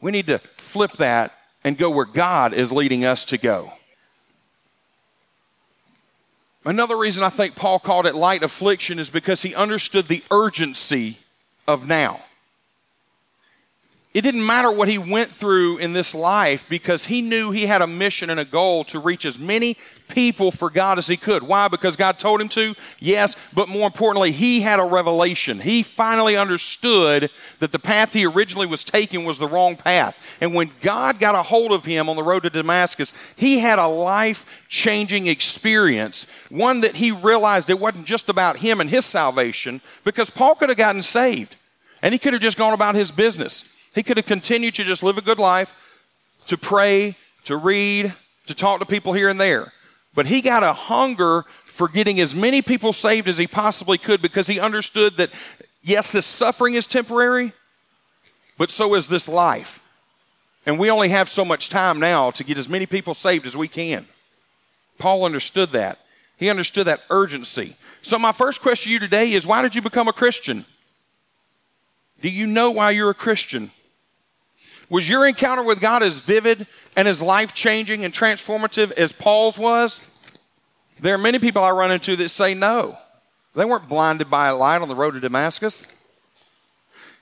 We 0.00 0.12
need 0.12 0.26
to 0.28 0.38
flip 0.56 0.92
that 0.94 1.32
and 1.64 1.76
go 1.76 1.90
where 1.90 2.04
God 2.04 2.54
is 2.54 2.72
leading 2.72 3.04
us 3.04 3.24
to 3.26 3.38
go. 3.38 3.72
Another 6.64 6.96
reason 6.96 7.22
I 7.22 7.28
think 7.28 7.54
Paul 7.54 7.78
called 7.78 8.06
it 8.06 8.14
light 8.14 8.42
affliction 8.42 8.98
is 8.98 9.10
because 9.10 9.42
he 9.42 9.54
understood 9.54 10.08
the 10.08 10.22
urgency 10.30 11.18
of 11.66 11.86
now. 11.86 12.20
It 14.12 14.22
didn't 14.22 14.46
matter 14.46 14.72
what 14.72 14.88
he 14.88 14.98
went 14.98 15.30
through 15.30 15.76
in 15.78 15.92
this 15.92 16.14
life 16.14 16.66
because 16.68 17.06
he 17.06 17.20
knew 17.20 17.50
he 17.50 17.66
had 17.66 17.82
a 17.82 17.86
mission 17.86 18.30
and 18.30 18.40
a 18.40 18.44
goal 18.44 18.82
to 18.84 18.98
reach 18.98 19.24
as 19.24 19.38
many 19.38 19.76
people 20.08 20.50
for 20.50 20.70
God 20.70 20.98
as 20.98 21.06
he 21.06 21.16
could. 21.16 21.42
Why? 21.42 21.68
Because 21.68 21.96
God 21.96 22.18
told 22.18 22.40
him 22.40 22.48
to? 22.50 22.74
Yes, 23.00 23.36
but 23.52 23.68
more 23.68 23.86
importantly, 23.86 24.32
he 24.32 24.60
had 24.60 24.80
a 24.80 24.84
revelation. 24.84 25.60
He 25.60 25.82
finally 25.82 26.36
understood 26.36 27.30
that 27.58 27.72
the 27.72 27.78
path 27.78 28.12
he 28.12 28.26
originally 28.26 28.66
was 28.66 28.84
taking 28.84 29.24
was 29.24 29.38
the 29.38 29.48
wrong 29.48 29.76
path. 29.76 30.18
And 30.40 30.54
when 30.54 30.70
God 30.80 31.18
got 31.18 31.34
a 31.34 31.42
hold 31.42 31.72
of 31.72 31.84
him 31.84 32.08
on 32.08 32.16
the 32.16 32.22
road 32.22 32.44
to 32.44 32.50
Damascus, 32.50 33.12
he 33.36 33.58
had 33.58 33.78
a 33.78 33.86
life 33.86 34.64
changing 34.68 35.26
experience, 35.26 36.26
one 36.50 36.80
that 36.80 36.96
he 36.96 37.10
realized 37.10 37.70
it 37.70 37.80
wasn't 37.80 38.06
just 38.06 38.28
about 38.28 38.58
him 38.58 38.80
and 38.80 38.90
his 38.90 39.04
salvation, 39.04 39.80
because 40.04 40.30
Paul 40.30 40.54
could 40.54 40.68
have 40.68 40.78
gotten 40.78 41.02
saved 41.02 41.56
and 42.02 42.12
he 42.12 42.18
could 42.18 42.32
have 42.32 42.42
just 42.42 42.58
gone 42.58 42.72
about 42.72 42.94
his 42.94 43.10
business. 43.10 43.64
He 43.94 44.02
could 44.02 44.18
have 44.18 44.26
continued 44.26 44.74
to 44.74 44.84
just 44.84 45.02
live 45.02 45.18
a 45.18 45.22
good 45.22 45.38
life, 45.38 45.74
to 46.46 46.58
pray, 46.58 47.16
to 47.44 47.56
read, 47.56 48.14
to 48.46 48.54
talk 48.54 48.80
to 48.80 48.86
people 48.86 49.12
here 49.12 49.28
and 49.28 49.40
there. 49.40 49.72
But 50.16 50.26
he 50.26 50.40
got 50.40 50.64
a 50.64 50.72
hunger 50.72 51.44
for 51.66 51.86
getting 51.86 52.18
as 52.18 52.34
many 52.34 52.62
people 52.62 52.94
saved 52.94 53.28
as 53.28 53.36
he 53.36 53.46
possibly 53.46 53.98
could 53.98 54.22
because 54.22 54.46
he 54.48 54.58
understood 54.58 55.18
that, 55.18 55.30
yes, 55.82 56.10
this 56.10 56.24
suffering 56.24 56.74
is 56.74 56.86
temporary, 56.86 57.52
but 58.58 58.70
so 58.70 58.94
is 58.94 59.06
this 59.06 59.28
life. 59.28 59.80
And 60.64 60.78
we 60.78 60.90
only 60.90 61.10
have 61.10 61.28
so 61.28 61.44
much 61.44 61.68
time 61.68 62.00
now 62.00 62.30
to 62.32 62.42
get 62.42 62.58
as 62.58 62.68
many 62.68 62.86
people 62.86 63.12
saved 63.12 63.46
as 63.46 63.56
we 63.56 63.68
can. 63.68 64.06
Paul 64.98 65.26
understood 65.26 65.68
that. 65.70 66.00
He 66.38 66.48
understood 66.48 66.86
that 66.86 67.02
urgency. 67.10 67.76
So, 68.00 68.18
my 68.18 68.32
first 68.32 68.62
question 68.62 68.88
to 68.88 68.92
you 68.94 68.98
today 68.98 69.32
is 69.32 69.46
why 69.46 69.62
did 69.62 69.74
you 69.74 69.82
become 69.82 70.08
a 70.08 70.12
Christian? 70.12 70.64
Do 72.22 72.30
you 72.30 72.46
know 72.46 72.70
why 72.70 72.92
you're 72.92 73.10
a 73.10 73.14
Christian? 73.14 73.70
Was 74.88 75.08
your 75.08 75.26
encounter 75.26 75.62
with 75.62 75.80
God 75.80 76.02
as 76.02 76.20
vivid 76.20 76.66
and 76.96 77.06
as 77.06 77.22
life 77.22 77.52
changing 77.52 78.04
and 78.04 78.12
transformative 78.12 78.90
as 78.92 79.12
Paul's 79.12 79.58
was? 79.58 80.00
There 80.98 81.14
are 81.14 81.18
many 81.18 81.38
people 81.38 81.62
I 81.62 81.70
run 81.70 81.92
into 81.92 82.16
that 82.16 82.30
say 82.30 82.54
no. 82.54 82.98
They 83.54 83.64
weren't 83.64 83.88
blinded 83.88 84.30
by 84.30 84.48
a 84.48 84.56
light 84.56 84.82
on 84.82 84.88
the 84.88 84.94
road 84.94 85.12
to 85.12 85.20
Damascus. 85.20 85.92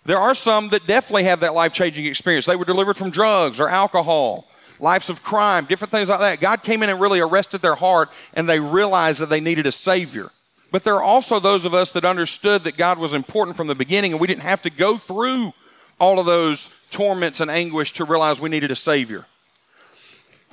There 0.04 0.18
are 0.18 0.34
some 0.34 0.68
that 0.68 0.86
definitely 0.86 1.24
have 1.24 1.40
that 1.40 1.54
life 1.54 1.72
changing 1.72 2.06
experience. 2.06 2.46
They 2.46 2.56
were 2.56 2.64
delivered 2.64 2.96
from 2.96 3.10
drugs 3.10 3.58
or 3.58 3.68
alcohol, 3.68 4.46
lives 4.78 5.08
of 5.08 5.22
crime, 5.22 5.64
different 5.64 5.90
things 5.90 6.08
like 6.08 6.20
that. 6.20 6.40
God 6.40 6.62
came 6.62 6.82
in 6.82 6.90
and 6.90 7.00
really 7.00 7.20
arrested 7.20 7.62
their 7.62 7.74
heart 7.74 8.10
and 8.34 8.48
they 8.48 8.60
realized 8.60 9.20
that 9.20 9.30
they 9.30 9.40
needed 9.40 9.66
a 9.66 9.72
Savior. 9.72 10.30
But 10.70 10.84
there 10.84 10.94
are 10.94 11.02
also 11.02 11.40
those 11.40 11.64
of 11.64 11.72
us 11.72 11.92
that 11.92 12.04
understood 12.04 12.64
that 12.64 12.76
God 12.76 12.98
was 12.98 13.12
important 13.12 13.56
from 13.56 13.68
the 13.68 13.74
beginning 13.74 14.12
and 14.12 14.20
we 14.20 14.26
didn't 14.26 14.42
have 14.42 14.62
to 14.62 14.70
go 14.70 14.96
through 14.96 15.54
all 15.98 16.18
of 16.18 16.26
those 16.26 16.68
torments 16.90 17.40
and 17.40 17.50
anguish 17.50 17.92
to 17.94 18.04
realize 18.04 18.40
we 18.40 18.50
needed 18.50 18.70
a 18.70 18.76
Savior. 18.76 19.24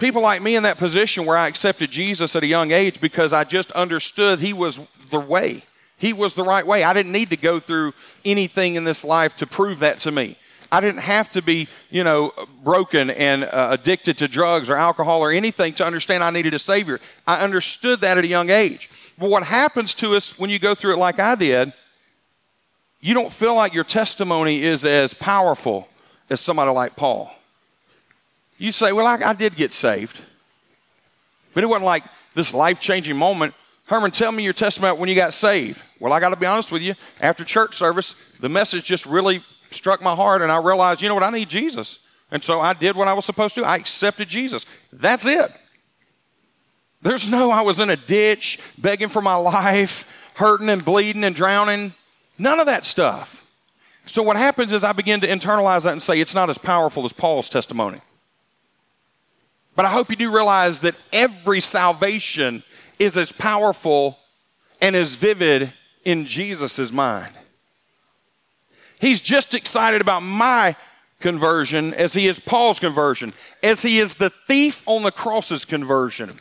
People 0.01 0.23
like 0.23 0.41
me 0.41 0.55
in 0.55 0.63
that 0.63 0.79
position 0.79 1.27
where 1.27 1.37
I 1.37 1.47
accepted 1.47 1.91
Jesus 1.91 2.35
at 2.35 2.41
a 2.41 2.47
young 2.47 2.71
age 2.71 2.99
because 2.99 3.33
I 3.33 3.43
just 3.43 3.71
understood 3.73 4.39
He 4.39 4.51
was 4.51 4.79
the 5.11 5.19
way. 5.19 5.63
He 5.95 6.11
was 6.11 6.33
the 6.33 6.43
right 6.43 6.65
way. 6.65 6.83
I 6.83 6.91
didn't 6.93 7.11
need 7.11 7.29
to 7.29 7.37
go 7.37 7.59
through 7.59 7.93
anything 8.25 8.73
in 8.73 8.83
this 8.83 9.05
life 9.05 9.35
to 9.35 9.45
prove 9.45 9.77
that 9.77 9.99
to 9.99 10.11
me. 10.11 10.37
I 10.71 10.81
didn't 10.81 11.01
have 11.01 11.31
to 11.33 11.43
be, 11.43 11.67
you 11.91 12.03
know, 12.03 12.33
broken 12.63 13.11
and 13.11 13.43
uh, 13.43 13.67
addicted 13.69 14.17
to 14.17 14.27
drugs 14.27 14.71
or 14.71 14.75
alcohol 14.75 15.21
or 15.21 15.31
anything 15.31 15.73
to 15.73 15.85
understand 15.85 16.23
I 16.23 16.31
needed 16.31 16.55
a 16.55 16.59
Savior. 16.59 16.99
I 17.27 17.43
understood 17.43 17.99
that 17.99 18.17
at 18.17 18.23
a 18.23 18.27
young 18.27 18.49
age. 18.49 18.89
But 19.19 19.29
what 19.29 19.43
happens 19.43 19.93
to 19.95 20.15
us 20.15 20.39
when 20.39 20.49
you 20.49 20.57
go 20.57 20.73
through 20.73 20.93
it 20.93 20.97
like 20.97 21.19
I 21.19 21.35
did, 21.35 21.73
you 23.01 23.13
don't 23.13 23.31
feel 23.31 23.53
like 23.53 23.75
your 23.75 23.83
testimony 23.83 24.63
is 24.63 24.83
as 24.83 25.13
powerful 25.13 25.87
as 26.27 26.41
somebody 26.41 26.71
like 26.71 26.95
Paul. 26.95 27.31
You 28.61 28.71
say, 28.71 28.91
Well, 28.91 29.07
I, 29.07 29.15
I 29.25 29.33
did 29.33 29.55
get 29.55 29.73
saved. 29.73 30.21
But 31.55 31.63
it 31.63 31.67
wasn't 31.67 31.85
like 31.85 32.03
this 32.35 32.53
life 32.53 32.79
changing 32.79 33.17
moment. 33.17 33.55
Herman, 33.85 34.11
tell 34.11 34.31
me 34.31 34.43
your 34.43 34.53
testimony 34.53 34.97
when 34.99 35.09
you 35.09 35.15
got 35.15 35.33
saved. 35.33 35.81
Well, 35.99 36.13
I 36.13 36.19
got 36.19 36.29
to 36.29 36.35
be 36.35 36.45
honest 36.45 36.71
with 36.71 36.83
you. 36.83 36.93
After 37.19 37.43
church 37.43 37.75
service, 37.75 38.13
the 38.39 38.49
message 38.49 38.85
just 38.85 39.07
really 39.07 39.43
struck 39.71 40.03
my 40.03 40.13
heart, 40.13 40.43
and 40.43 40.51
I 40.51 40.61
realized, 40.61 41.01
you 41.01 41.09
know 41.09 41.15
what, 41.15 41.23
I 41.23 41.31
need 41.31 41.49
Jesus. 41.49 42.05
And 42.29 42.43
so 42.43 42.61
I 42.61 42.73
did 42.73 42.95
what 42.95 43.07
I 43.07 43.13
was 43.13 43.25
supposed 43.25 43.55
to. 43.55 43.65
I 43.65 43.77
accepted 43.77 44.29
Jesus. 44.29 44.67
That's 44.93 45.25
it. 45.25 45.51
There's 47.01 47.29
no, 47.29 47.49
I 47.49 47.61
was 47.61 47.79
in 47.79 47.89
a 47.89 47.97
ditch 47.97 48.59
begging 48.77 49.09
for 49.09 49.23
my 49.23 49.35
life, 49.35 50.31
hurting 50.35 50.69
and 50.69 50.85
bleeding 50.85 51.23
and 51.23 51.35
drowning. 51.35 51.95
None 52.37 52.59
of 52.59 52.67
that 52.67 52.85
stuff. 52.85 53.43
So 54.05 54.21
what 54.21 54.37
happens 54.37 54.71
is 54.71 54.83
I 54.83 54.91
begin 54.91 55.19
to 55.21 55.27
internalize 55.27 55.83
that 55.83 55.93
and 55.93 56.01
say 56.01 56.19
it's 56.19 56.35
not 56.35 56.51
as 56.51 56.59
powerful 56.59 57.05
as 57.05 57.11
Paul's 57.11 57.49
testimony. 57.49 58.01
But 59.75 59.85
I 59.85 59.89
hope 59.89 60.09
you 60.09 60.15
do 60.15 60.33
realize 60.33 60.81
that 60.81 60.95
every 61.13 61.61
salvation 61.61 62.63
is 62.99 63.17
as 63.17 63.31
powerful 63.31 64.19
and 64.81 64.95
as 64.95 65.15
vivid 65.15 65.73
in 66.03 66.25
Jesus' 66.25 66.91
mind. 66.91 67.33
He's 68.99 69.21
just 69.21 69.53
excited 69.53 70.01
about 70.01 70.21
my 70.21 70.75
conversion 71.19 71.93
as 71.93 72.13
he 72.13 72.27
is 72.27 72.39
Paul's 72.39 72.79
conversion, 72.79 73.33
as 73.63 73.81
he 73.81 73.99
is 73.99 74.15
the 74.15 74.29
thief 74.29 74.83
on 74.87 75.03
the 75.03 75.11
cross's 75.11 75.65
conversion. 75.65 76.39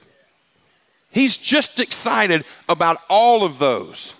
He's 1.10 1.36
just 1.36 1.80
excited 1.80 2.44
about 2.68 2.98
all 3.08 3.44
of 3.44 3.58
those. 3.58 4.14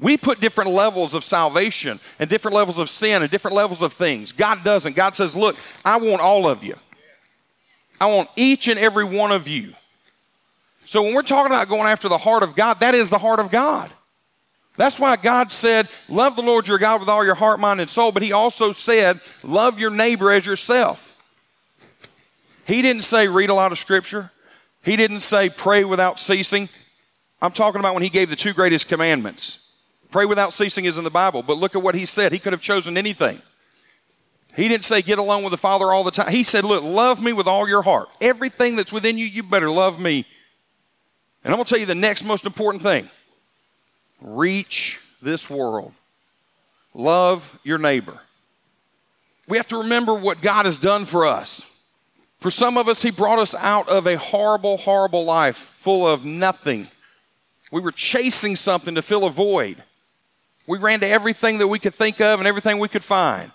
We 0.00 0.16
put 0.16 0.40
different 0.40 0.70
levels 0.70 1.14
of 1.14 1.22
salvation 1.22 2.00
and 2.18 2.28
different 2.28 2.54
levels 2.54 2.78
of 2.78 2.90
sin 2.90 3.22
and 3.22 3.30
different 3.30 3.56
levels 3.56 3.80
of 3.80 3.92
things. 3.92 4.32
God 4.32 4.64
doesn't. 4.64 4.96
God 4.96 5.14
says, 5.14 5.36
Look, 5.36 5.56
I 5.84 5.98
want 5.98 6.20
all 6.20 6.48
of 6.48 6.64
you. 6.64 6.74
I 8.00 8.06
want 8.06 8.28
each 8.36 8.68
and 8.68 8.78
every 8.78 9.04
one 9.04 9.32
of 9.32 9.48
you. 9.48 9.74
So 10.84 11.02
when 11.02 11.14
we're 11.14 11.22
talking 11.22 11.50
about 11.50 11.68
going 11.68 11.86
after 11.86 12.08
the 12.08 12.18
heart 12.18 12.42
of 12.42 12.54
God, 12.54 12.80
that 12.80 12.94
is 12.94 13.10
the 13.10 13.18
heart 13.18 13.40
of 13.40 13.50
God. 13.50 13.90
That's 14.76 14.98
why 14.98 15.16
God 15.16 15.52
said, 15.52 15.88
Love 16.08 16.36
the 16.36 16.42
Lord 16.42 16.66
your 16.66 16.78
God 16.78 17.00
with 17.00 17.08
all 17.08 17.24
your 17.24 17.36
heart, 17.36 17.60
mind, 17.60 17.80
and 17.80 17.88
soul. 17.88 18.12
But 18.12 18.22
He 18.22 18.32
also 18.32 18.72
said, 18.72 19.20
Love 19.42 19.78
your 19.78 19.90
neighbor 19.90 20.30
as 20.30 20.44
yourself. 20.44 21.16
He 22.66 22.82
didn't 22.82 23.02
say, 23.02 23.28
Read 23.28 23.50
a 23.50 23.54
lot 23.54 23.72
of 23.72 23.78
scripture. 23.78 24.32
He 24.82 24.96
didn't 24.96 25.20
say, 25.20 25.48
Pray 25.48 25.84
without 25.84 26.18
ceasing. 26.18 26.68
I'm 27.40 27.52
talking 27.52 27.78
about 27.78 27.94
when 27.94 28.02
He 28.02 28.08
gave 28.08 28.30
the 28.30 28.36
two 28.36 28.52
greatest 28.52 28.88
commandments. 28.88 29.60
Pray 30.10 30.26
without 30.26 30.52
ceasing 30.52 30.84
is 30.84 30.98
in 30.98 31.04
the 31.04 31.10
Bible. 31.10 31.42
But 31.42 31.58
look 31.58 31.76
at 31.76 31.82
what 31.82 31.94
He 31.94 32.06
said. 32.06 32.32
He 32.32 32.38
could 32.38 32.52
have 32.52 32.62
chosen 32.62 32.96
anything. 32.98 33.40
He 34.56 34.68
didn't 34.68 34.84
say, 34.84 35.02
Get 35.02 35.18
along 35.18 35.42
with 35.42 35.50
the 35.50 35.58
Father 35.58 35.92
all 35.92 36.04
the 36.04 36.10
time. 36.10 36.30
He 36.30 36.44
said, 36.44 36.64
Look, 36.64 36.84
love 36.84 37.22
me 37.22 37.32
with 37.32 37.46
all 37.46 37.68
your 37.68 37.82
heart. 37.82 38.08
Everything 38.20 38.76
that's 38.76 38.92
within 38.92 39.18
you, 39.18 39.26
you 39.26 39.42
better 39.42 39.70
love 39.70 40.00
me 40.00 40.26
and 41.44 41.52
I'm 41.52 41.58
going 41.58 41.66
to 41.66 41.70
tell 41.70 41.78
you 41.78 41.86
the 41.86 41.94
next 41.94 42.24
most 42.24 42.46
important 42.46 42.82
thing 42.82 43.08
reach 44.20 45.00
this 45.20 45.50
world, 45.50 45.92
love 46.94 47.58
your 47.62 47.78
neighbor. 47.78 48.18
We 49.46 49.58
have 49.58 49.68
to 49.68 49.78
remember 49.78 50.14
what 50.14 50.40
God 50.40 50.64
has 50.64 50.78
done 50.78 51.04
for 51.04 51.26
us. 51.26 51.70
For 52.40 52.50
some 52.50 52.78
of 52.78 52.88
us, 52.88 53.02
He 53.02 53.10
brought 53.10 53.38
us 53.38 53.54
out 53.54 53.88
of 53.90 54.06
a 54.06 54.16
horrible, 54.16 54.78
horrible 54.78 55.24
life 55.24 55.56
full 55.56 56.06
of 56.06 56.24
nothing. 56.24 56.88
We 57.70 57.82
were 57.82 57.92
chasing 57.92 58.56
something 58.56 58.94
to 58.94 59.02
fill 59.02 59.24
a 59.24 59.30
void. 59.30 59.82
We 60.66 60.78
ran 60.78 61.00
to 61.00 61.08
everything 61.08 61.58
that 61.58 61.68
we 61.68 61.78
could 61.78 61.94
think 61.94 62.22
of 62.22 62.40
and 62.40 62.48
everything 62.48 62.78
we 62.78 62.88
could 62.88 63.04
find, 63.04 63.52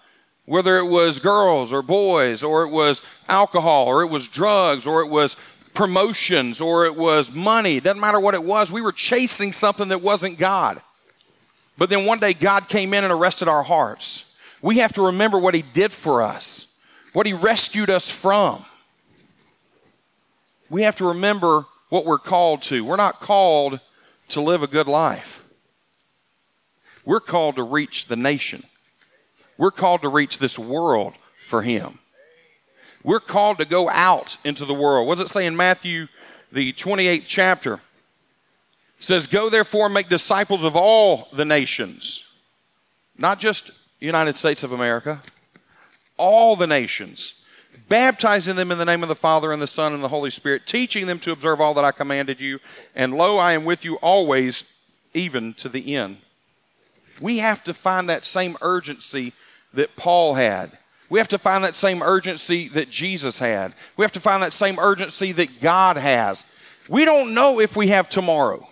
whether 0.49 0.79
it 0.79 0.87
was 0.87 1.19
girls 1.19 1.71
or 1.71 1.83
boys, 1.83 2.43
or 2.43 2.63
it 2.63 2.69
was 2.69 3.03
alcohol, 3.27 3.85
or 3.85 4.01
it 4.01 4.07
was 4.07 4.27
drugs, 4.27 4.87
or 4.87 5.01
it 5.01 5.07
was 5.07 5.35
promotions 5.75 6.59
or 6.59 6.85
it 6.85 6.95
was 6.95 7.31
money. 7.31 7.77
It 7.77 7.83
doesn't 7.83 8.01
matter 8.01 8.19
what 8.19 8.33
it 8.33 8.43
was. 8.43 8.71
We 8.71 8.81
were 8.81 8.91
chasing 8.91 9.51
something 9.51 9.89
that 9.89 10.01
wasn't 10.01 10.39
God. 10.39 10.81
But 11.77 11.89
then 11.89 12.05
one 12.05 12.19
day 12.19 12.33
God 12.33 12.67
came 12.67 12.93
in 12.93 13.03
and 13.03 13.13
arrested 13.13 13.47
our 13.47 13.63
hearts. 13.63 14.35
We 14.61 14.79
have 14.79 14.91
to 14.93 15.05
remember 15.05 15.37
what 15.37 15.53
He 15.53 15.61
did 15.61 15.93
for 15.93 16.21
us, 16.21 16.75
what 17.13 17.27
He 17.27 17.33
rescued 17.33 17.89
us 17.89 18.09
from. 18.09 18.65
We 20.69 20.81
have 20.81 20.95
to 20.95 21.07
remember 21.09 21.65
what 21.89 22.05
we're 22.05 22.17
called 22.17 22.63
to. 22.63 22.83
We're 22.83 22.95
not 22.95 23.21
called 23.21 23.79
to 24.29 24.41
live 24.41 24.63
a 24.63 24.67
good 24.67 24.87
life. 24.87 25.45
We're 27.05 27.19
called 27.19 27.55
to 27.55 27.63
reach 27.63 28.07
the 28.07 28.15
nation. 28.15 28.63
We're 29.59 29.71
called 29.71 30.03
to 30.03 30.09
reach 30.09 30.39
this 30.39 30.57
world 30.57 31.15
for 31.43 31.63
Him. 31.63 31.99
We're 33.03 33.19
called 33.19 33.57
to 33.57 33.65
go 33.65 33.89
out 33.89 34.37
into 34.45 34.63
the 34.63 34.73
world. 34.73 35.05
What 35.05 35.17
does 35.17 35.25
it 35.25 35.33
say 35.33 35.45
in 35.45 35.57
Matthew, 35.57 36.07
the 36.49 36.71
28th 36.71 37.25
chapter? 37.27 37.73
It 37.73 37.81
says, 39.01 39.27
Go 39.27 39.49
therefore 39.49 39.85
and 39.87 39.93
make 39.93 40.07
disciples 40.07 40.63
of 40.63 40.77
all 40.77 41.27
the 41.33 41.43
nations, 41.43 42.25
not 43.17 43.39
just 43.39 43.71
United 43.99 44.37
States 44.37 44.63
of 44.63 44.71
America, 44.71 45.21
all 46.15 46.55
the 46.55 46.67
nations, 46.67 47.35
baptizing 47.89 48.55
them 48.55 48.71
in 48.71 48.77
the 48.77 48.85
name 48.85 49.03
of 49.03 49.09
the 49.09 49.15
Father 49.15 49.51
and 49.51 49.61
the 49.61 49.67
Son 49.67 49.93
and 49.93 50.01
the 50.01 50.07
Holy 50.07 50.29
Spirit, 50.29 50.67
teaching 50.67 51.05
them 51.05 51.19
to 51.19 51.33
observe 51.33 51.59
all 51.59 51.73
that 51.73 51.83
I 51.83 51.91
commanded 51.91 52.39
you. 52.39 52.59
And 52.95 53.13
lo, 53.13 53.35
I 53.35 53.51
am 53.51 53.65
with 53.65 53.83
you 53.83 53.95
always, 53.95 54.85
even 55.13 55.53
to 55.55 55.67
the 55.67 55.95
end. 55.95 56.19
We 57.19 57.39
have 57.39 57.61
to 57.65 57.73
find 57.73 58.07
that 58.07 58.23
same 58.23 58.55
urgency 58.61 59.33
that 59.73 59.95
Paul 59.95 60.35
had. 60.35 60.71
We 61.09 61.19
have 61.19 61.27
to 61.29 61.37
find 61.37 61.63
that 61.63 61.75
same 61.75 62.03
urgency 62.03 62.67
that 62.69 62.89
Jesus 62.89 63.39
had. 63.39 63.73
We 63.97 64.03
have 64.03 64.11
to 64.13 64.19
find 64.19 64.43
that 64.43 64.53
same 64.53 64.77
urgency 64.79 65.31
that 65.33 65.61
God 65.61 65.97
has. 65.97 66.45
We 66.87 67.05
don't 67.05 67.33
know 67.33 67.59
if 67.59 67.75
we 67.75 67.87
have 67.87 68.09
tomorrow. 68.09 68.67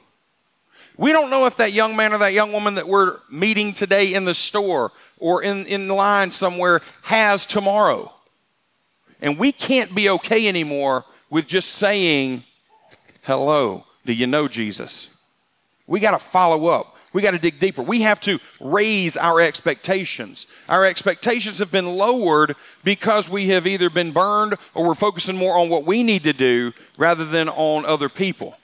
We 0.97 1.11
don't 1.11 1.29
know 1.29 1.45
if 1.45 1.57
that 1.57 1.73
young 1.73 1.95
man 1.95 2.13
or 2.13 2.17
that 2.19 2.33
young 2.33 2.51
woman 2.51 2.75
that 2.75 2.87
we're 2.87 3.17
meeting 3.29 3.73
today 3.73 4.13
in 4.13 4.25
the 4.25 4.33
store 4.33 4.91
or 5.19 5.43
in, 5.43 5.65
in 5.65 5.87
line 5.87 6.31
somewhere 6.31 6.81
has 7.03 7.45
tomorrow. 7.45 8.11
And 9.21 9.37
we 9.37 9.51
can't 9.51 9.93
be 9.93 10.09
okay 10.09 10.47
anymore 10.47 11.05
with 11.29 11.47
just 11.47 11.69
saying, 11.69 12.43
hello, 13.21 13.85
do 14.05 14.13
you 14.13 14.27
know 14.27 14.47
Jesus? 14.47 15.09
We 15.85 15.99
got 15.99 16.11
to 16.11 16.19
follow 16.19 16.67
up. 16.67 16.96
We 17.13 17.21
got 17.21 17.31
to 17.31 17.39
dig 17.39 17.59
deeper. 17.59 17.81
We 17.81 18.01
have 18.01 18.19
to 18.21 18.39
raise 18.59 19.15
our 19.17 19.41
expectations. 19.41 20.45
Our 20.67 20.85
expectations 20.85 21.59
have 21.59 21.71
been 21.71 21.87
lowered 21.87 22.55
because 22.83 23.29
we 23.29 23.47
have 23.49 23.65
either 23.65 23.89
been 23.89 24.11
burned 24.11 24.55
or 24.73 24.87
we're 24.87 24.95
focusing 24.95 25.37
more 25.37 25.57
on 25.57 25.69
what 25.69 25.85
we 25.85 26.03
need 26.03 26.23
to 26.23 26.33
do 26.33 26.73
rather 26.97 27.25
than 27.25 27.49
on 27.49 27.85
other 27.85 28.09
people. 28.09 28.57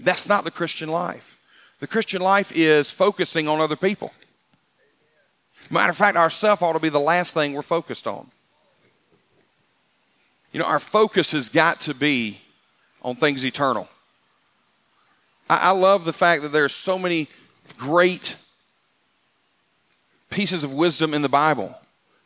That's 0.00 0.28
not 0.28 0.44
the 0.44 0.50
Christian 0.50 0.88
life. 0.88 1.38
The 1.78 1.86
Christian 1.86 2.20
life 2.20 2.52
is 2.54 2.90
focusing 2.90 3.48
on 3.48 3.60
other 3.60 3.76
people. 3.76 4.12
Matter 5.70 5.90
of 5.90 5.96
fact, 5.96 6.16
ourself 6.16 6.62
ought 6.62 6.72
to 6.72 6.80
be 6.80 6.88
the 6.88 6.98
last 6.98 7.32
thing 7.32 7.54
we're 7.54 7.62
focused 7.62 8.06
on. 8.06 8.26
You 10.52 10.58
know, 10.58 10.66
our 10.66 10.80
focus 10.80 11.30
has 11.30 11.48
got 11.48 11.80
to 11.82 11.94
be 11.94 12.40
on 13.02 13.14
things 13.14 13.44
eternal. 13.44 13.88
I, 15.48 15.56
I 15.56 15.70
love 15.70 16.04
the 16.04 16.12
fact 16.12 16.42
that 16.42 16.48
there 16.48 16.64
are 16.64 16.68
so 16.68 16.98
many 16.98 17.28
great 17.76 18.36
pieces 20.30 20.64
of 20.64 20.72
wisdom 20.72 21.12
in 21.14 21.22
the 21.22 21.28
Bible. 21.28 21.76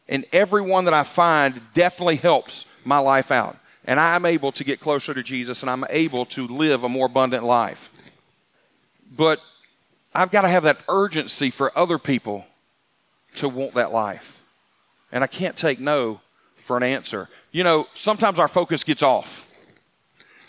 And 0.08 0.24
everyone 0.32 0.84
that 0.84 0.94
I 0.94 1.02
find 1.02 1.60
definitely 1.72 2.16
helps 2.16 2.66
my 2.84 2.98
life 2.98 3.30
out. 3.30 3.56
And 3.86 3.98
I'm 3.98 4.26
able 4.26 4.52
to 4.52 4.64
get 4.64 4.80
closer 4.80 5.14
to 5.14 5.22
Jesus 5.22 5.62
and 5.62 5.70
I'm 5.70 5.84
able 5.90 6.26
to 6.26 6.46
live 6.46 6.84
a 6.84 6.88
more 6.88 7.06
abundant 7.06 7.44
life. 7.44 7.90
But 9.16 9.40
I've 10.14 10.30
got 10.30 10.42
to 10.42 10.48
have 10.48 10.62
that 10.64 10.78
urgency 10.88 11.50
for 11.50 11.76
other 11.76 11.98
people 11.98 12.46
to 13.36 13.48
want 13.48 13.74
that 13.74 13.92
life. 13.92 14.42
And 15.10 15.24
I 15.24 15.26
can't 15.26 15.56
take 15.56 15.80
no 15.80 16.20
for 16.56 16.76
an 16.76 16.82
answer. 16.82 17.28
You 17.52 17.64
know, 17.64 17.86
sometimes 17.94 18.38
our 18.38 18.48
focus 18.48 18.84
gets 18.84 19.02
off. 19.02 19.50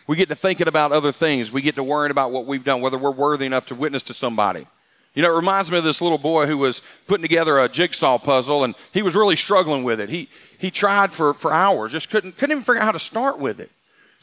We 0.07 0.15
get 0.15 0.29
to 0.29 0.35
thinking 0.35 0.67
about 0.67 0.91
other 0.91 1.11
things. 1.11 1.51
We 1.51 1.61
get 1.61 1.75
to 1.75 1.83
worrying 1.83 2.11
about 2.11 2.31
what 2.31 2.45
we've 2.45 2.63
done, 2.63 2.81
whether 2.81 2.97
we're 2.97 3.11
worthy 3.11 3.45
enough 3.45 3.65
to 3.67 3.75
witness 3.75 4.03
to 4.03 4.13
somebody. 4.13 4.67
You 5.15 5.21
know, 5.21 5.33
it 5.33 5.37
reminds 5.37 5.71
me 5.71 5.77
of 5.77 5.83
this 5.83 6.01
little 6.01 6.17
boy 6.17 6.45
who 6.45 6.57
was 6.57 6.81
putting 7.07 7.23
together 7.23 7.57
a 7.57 7.69
jigsaw 7.69 8.17
puzzle 8.17 8.65
and 8.65 8.75
he 8.91 9.01
was 9.01 9.15
really 9.15 9.37
struggling 9.37 9.83
with 9.83 10.01
it. 10.01 10.09
He, 10.09 10.29
he 10.57 10.69
tried 10.69 11.13
for, 11.13 11.33
for 11.33 11.53
hours, 11.53 11.93
just 11.93 12.09
couldn't, 12.09 12.37
couldn't 12.37 12.51
even 12.51 12.63
figure 12.63 12.81
out 12.81 12.85
how 12.85 12.91
to 12.91 12.99
start 12.99 13.39
with 13.39 13.61
it. 13.61 13.71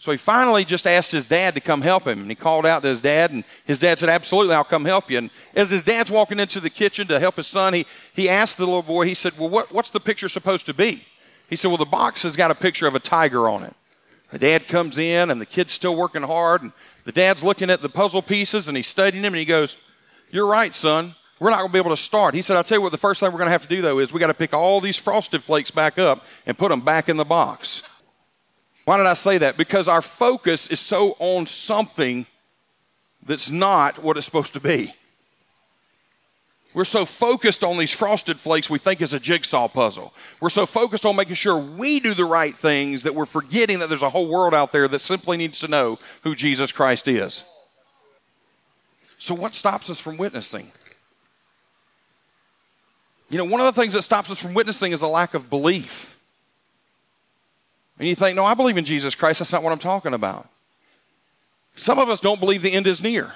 So 0.02 0.10
he 0.10 0.18
finally 0.18 0.64
just 0.64 0.86
asked 0.86 1.12
his 1.12 1.28
dad 1.28 1.54
to 1.54 1.60
come 1.60 1.80
help 1.80 2.08
him. 2.08 2.22
And 2.22 2.28
he 2.28 2.34
called 2.34 2.66
out 2.66 2.82
to 2.82 2.88
his 2.88 3.00
dad, 3.00 3.30
and 3.30 3.44
his 3.64 3.78
dad 3.78 4.00
said, 4.00 4.08
Absolutely, 4.08 4.52
I'll 4.52 4.64
come 4.64 4.84
help 4.84 5.08
you. 5.08 5.18
And 5.18 5.30
as 5.54 5.70
his 5.70 5.84
dad's 5.84 6.10
walking 6.10 6.40
into 6.40 6.58
the 6.58 6.70
kitchen 6.70 7.06
to 7.06 7.20
help 7.20 7.36
his 7.36 7.46
son, 7.46 7.72
he, 7.72 7.86
he 8.12 8.28
asked 8.28 8.58
the 8.58 8.64
little 8.64 8.82
boy, 8.82 9.06
he 9.06 9.14
said, 9.14 9.34
Well, 9.38 9.48
what, 9.48 9.70
what's 9.70 9.92
the 9.92 10.00
picture 10.00 10.28
supposed 10.28 10.66
to 10.66 10.74
be? 10.74 11.04
He 11.48 11.54
said, 11.54 11.68
Well, 11.68 11.76
the 11.76 11.84
box 11.84 12.24
has 12.24 12.34
got 12.34 12.50
a 12.50 12.56
picture 12.56 12.88
of 12.88 12.96
a 12.96 12.98
tiger 12.98 13.48
on 13.48 13.62
it. 13.62 13.76
The 14.32 14.40
dad 14.40 14.66
comes 14.66 14.98
in, 14.98 15.30
and 15.30 15.40
the 15.40 15.46
kid's 15.46 15.72
still 15.72 15.94
working 15.94 16.22
hard, 16.22 16.62
and 16.62 16.72
the 17.04 17.12
dad's 17.12 17.44
looking 17.44 17.70
at 17.70 17.80
the 17.80 17.88
puzzle 17.88 18.22
pieces, 18.22 18.66
and 18.66 18.76
he's 18.76 18.88
studying 18.88 19.22
them, 19.22 19.34
and 19.34 19.38
he 19.38 19.44
goes, 19.44 19.76
You're 20.32 20.46
right, 20.48 20.74
son. 20.74 21.14
We're 21.38 21.50
not 21.50 21.58
going 21.58 21.68
to 21.68 21.72
be 21.72 21.78
able 21.78 21.90
to 21.90 21.96
start. 21.96 22.34
He 22.34 22.42
said, 22.42 22.56
I'll 22.56 22.64
tell 22.64 22.78
you 22.78 22.82
what, 22.82 22.92
the 22.92 22.98
first 22.98 23.20
thing 23.20 23.30
we're 23.30 23.38
going 23.38 23.48
to 23.48 23.52
have 23.52 23.62
to 23.62 23.68
do, 23.68 23.82
though, 23.82 23.98
is 23.98 24.12
we 24.12 24.20
got 24.20 24.28
to 24.28 24.34
pick 24.34 24.54
all 24.54 24.80
these 24.80 24.96
frosted 24.96 25.42
flakes 25.42 25.70
back 25.70 25.98
up 25.98 26.24
and 26.46 26.56
put 26.56 26.70
them 26.70 26.80
back 26.80 27.08
in 27.08 27.16
the 27.16 27.24
box. 27.24 27.82
Why 28.84 28.96
did 28.96 29.06
I 29.06 29.14
say 29.14 29.38
that? 29.38 29.56
Because 29.56 29.88
our 29.88 30.02
focus 30.02 30.68
is 30.68 30.80
so 30.80 31.16
on 31.18 31.46
something 31.46 32.26
that's 33.24 33.50
not 33.50 34.02
what 34.02 34.16
it's 34.16 34.26
supposed 34.26 34.54
to 34.54 34.60
be. 34.60 34.94
We're 36.74 36.84
so 36.84 37.04
focused 37.04 37.62
on 37.62 37.76
these 37.76 37.92
frosted 37.92 38.40
flakes 38.40 38.70
we 38.70 38.78
think 38.78 39.02
is 39.02 39.12
a 39.12 39.20
jigsaw 39.20 39.68
puzzle. 39.68 40.14
We're 40.40 40.48
so 40.48 40.64
focused 40.64 41.04
on 41.04 41.16
making 41.16 41.34
sure 41.34 41.58
we 41.58 42.00
do 42.00 42.14
the 42.14 42.24
right 42.24 42.54
things 42.54 43.02
that 43.02 43.14
we're 43.14 43.26
forgetting 43.26 43.80
that 43.80 43.88
there's 43.88 44.02
a 44.02 44.10
whole 44.10 44.28
world 44.28 44.54
out 44.54 44.72
there 44.72 44.88
that 44.88 45.00
simply 45.00 45.36
needs 45.36 45.58
to 45.58 45.68
know 45.68 45.98
who 46.22 46.34
Jesus 46.34 46.72
Christ 46.72 47.08
is. 47.08 47.44
So, 49.22 49.36
what 49.36 49.54
stops 49.54 49.88
us 49.88 50.00
from 50.00 50.16
witnessing? 50.16 50.72
You 53.30 53.38
know, 53.38 53.44
one 53.44 53.60
of 53.60 53.72
the 53.72 53.80
things 53.80 53.92
that 53.92 54.02
stops 54.02 54.32
us 54.32 54.42
from 54.42 54.52
witnessing 54.52 54.90
is 54.90 55.00
a 55.00 55.06
lack 55.06 55.34
of 55.34 55.48
belief. 55.48 56.18
And 58.00 58.08
you 58.08 58.16
think, 58.16 58.34
no, 58.34 58.44
I 58.44 58.54
believe 58.54 58.76
in 58.76 58.84
Jesus 58.84 59.14
Christ. 59.14 59.38
That's 59.38 59.52
not 59.52 59.62
what 59.62 59.72
I'm 59.72 59.78
talking 59.78 60.12
about. 60.12 60.48
Some 61.76 62.00
of 62.00 62.08
us 62.08 62.18
don't 62.18 62.40
believe 62.40 62.62
the 62.62 62.72
end 62.72 62.88
is 62.88 63.00
near. 63.00 63.32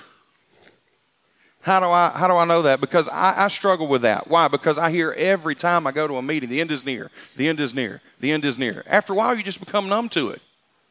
How 1.60 1.78
do 1.78 1.86
I, 1.86 2.08
how 2.08 2.26
do 2.26 2.34
I 2.34 2.44
know 2.44 2.62
that? 2.62 2.80
Because 2.80 3.08
I, 3.08 3.44
I, 3.44 3.46
struggle 3.46 3.86
with 3.86 4.02
that. 4.02 4.26
Why? 4.26 4.48
Because 4.48 4.78
I 4.78 4.90
hear 4.90 5.12
every 5.12 5.54
time 5.54 5.86
I 5.86 5.92
go 5.92 6.08
to 6.08 6.16
a 6.16 6.22
meeting, 6.22 6.48
the 6.48 6.60
end 6.60 6.72
is 6.72 6.84
near, 6.84 7.12
the 7.36 7.46
end 7.46 7.60
is 7.60 7.74
near, 7.74 8.00
the 8.18 8.32
end 8.32 8.44
is 8.44 8.58
near. 8.58 8.82
After 8.88 9.12
a 9.12 9.16
while, 9.16 9.36
you 9.36 9.44
just 9.44 9.60
become 9.60 9.88
numb 9.88 10.08
to 10.08 10.30
it. 10.30 10.42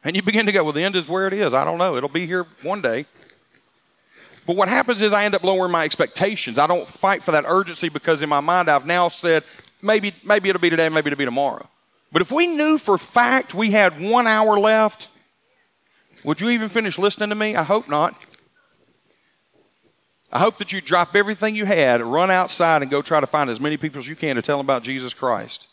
And 0.02 0.16
you 0.16 0.22
begin 0.22 0.46
to 0.46 0.52
go, 0.52 0.64
well, 0.64 0.72
the 0.72 0.84
end 0.84 0.96
is 0.96 1.06
where 1.06 1.26
it 1.26 1.34
is. 1.34 1.52
I 1.52 1.66
don't 1.66 1.76
know. 1.76 1.98
It'll 1.98 2.08
be 2.08 2.26
here 2.26 2.46
one 2.62 2.80
day. 2.80 3.04
But 4.46 4.56
what 4.56 4.68
happens 4.68 5.02
is 5.02 5.12
I 5.12 5.24
end 5.24 5.34
up 5.34 5.42
lowering 5.42 5.72
my 5.72 5.84
expectations. 5.84 6.58
I 6.58 6.66
don't 6.66 6.86
fight 6.86 7.22
for 7.22 7.32
that 7.32 7.44
urgency 7.46 7.88
because 7.88 8.22
in 8.22 8.28
my 8.28 8.40
mind 8.40 8.68
I've 8.68 8.86
now 8.86 9.08
said, 9.08 9.42
maybe, 9.82 10.12
maybe 10.24 10.48
it'll 10.48 10.60
be 10.60 10.70
today, 10.70 10.88
maybe 10.88 11.10
it'll 11.10 11.18
be 11.18 11.24
tomorrow. 11.24 11.68
But 12.12 12.22
if 12.22 12.30
we 12.30 12.46
knew 12.46 12.78
for 12.78 12.96
fact 12.96 13.54
we 13.54 13.72
had 13.72 14.00
one 14.00 14.26
hour 14.26 14.58
left, 14.58 15.08
would 16.22 16.40
you 16.40 16.50
even 16.50 16.68
finish 16.68 16.98
listening 16.98 17.28
to 17.30 17.34
me? 17.34 17.56
I 17.56 17.64
hope 17.64 17.88
not. 17.88 18.14
I 20.32 20.38
hope 20.38 20.58
that 20.58 20.72
you 20.72 20.80
drop 20.80 21.14
everything 21.14 21.54
you 21.54 21.66
had, 21.66 22.02
run 22.02 22.30
outside, 22.30 22.82
and 22.82 22.90
go 22.90 23.00
try 23.00 23.20
to 23.20 23.26
find 23.26 23.48
as 23.48 23.60
many 23.60 23.76
people 23.76 23.98
as 23.98 24.08
you 24.08 24.16
can 24.16 24.36
to 24.36 24.42
tell 24.42 24.58
them 24.58 24.66
about 24.66 24.82
Jesus 24.82 25.14
Christ. 25.14 25.68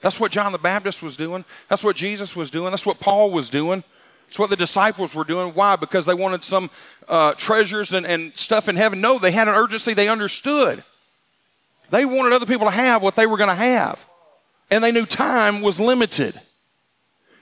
That's 0.00 0.20
what 0.20 0.30
John 0.30 0.52
the 0.52 0.58
Baptist 0.58 1.02
was 1.02 1.16
doing. 1.16 1.44
That's 1.68 1.82
what 1.82 1.96
Jesus 1.96 2.36
was 2.36 2.50
doing. 2.50 2.70
That's 2.70 2.86
what 2.86 3.00
Paul 3.00 3.30
was 3.30 3.48
doing. 3.48 3.82
It's 4.28 4.38
what 4.38 4.50
the 4.50 4.56
disciples 4.56 5.14
were 5.14 5.24
doing. 5.24 5.54
Why? 5.54 5.76
Because 5.76 6.06
they 6.06 6.14
wanted 6.14 6.44
some 6.44 6.70
uh, 7.08 7.34
treasures 7.34 7.92
and, 7.92 8.04
and 8.04 8.32
stuff 8.34 8.68
in 8.68 8.76
heaven. 8.76 9.00
No, 9.00 9.18
they 9.18 9.30
had 9.30 9.48
an 9.48 9.54
urgency. 9.54 9.94
They 9.94 10.08
understood. 10.08 10.82
They 11.90 12.04
wanted 12.04 12.32
other 12.32 12.46
people 12.46 12.66
to 12.66 12.72
have 12.72 13.02
what 13.02 13.16
they 13.16 13.26
were 13.26 13.36
going 13.36 13.50
to 13.50 13.54
have. 13.54 14.04
And 14.70 14.82
they 14.82 14.90
knew 14.90 15.06
time 15.06 15.62
was 15.62 15.78
limited. 15.78 16.34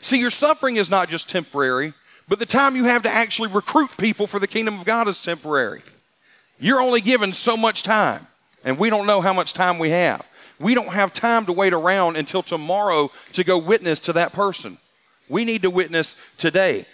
See, 0.01 0.21
your 0.21 0.31
suffering 0.31 0.77
is 0.77 0.91
not 0.91 1.09
just 1.09 1.31
temporary, 1.31 1.95
but 2.29 2.39
the 2.39 2.47
time 2.47 2.77
you 2.77 2.85
have 2.85 3.03
to 3.05 3.11
actually 3.11 3.49
recruit 3.49 3.91
people 3.97 4.27
for 4.27 4.39
the 4.39 4.47
kingdom 4.47 4.79
of 4.79 4.85
God 4.85 5.09
is 5.09 5.23
temporary. 5.23 5.83
You're 6.59 6.81
only 6.81 7.01
given 7.01 7.33
so 7.33 7.57
much 7.57 7.83
time, 7.83 8.27
and 8.65 8.79
we 8.79 8.91
don't 8.91 9.07
know 9.07 9.23
how 9.23 9.33
much 9.33 9.55
time 9.55 9.79
we 9.79 9.91
have. 9.91 10.27
We 10.59 10.75
don't 10.75 10.93
have 10.93 11.13
time 11.13 11.47
to 11.47 11.53
wait 11.53 11.73
around 11.73 12.17
until 12.17 12.43
tomorrow 12.43 13.11
to 13.33 13.45
go 13.45 13.59
witness 13.59 13.99
to 14.01 14.13
that 14.13 14.33
person. 14.33 14.77
We 15.29 15.45
need 15.45 15.63
to 15.63 15.71
witness 15.71 16.17
today. 16.37 16.87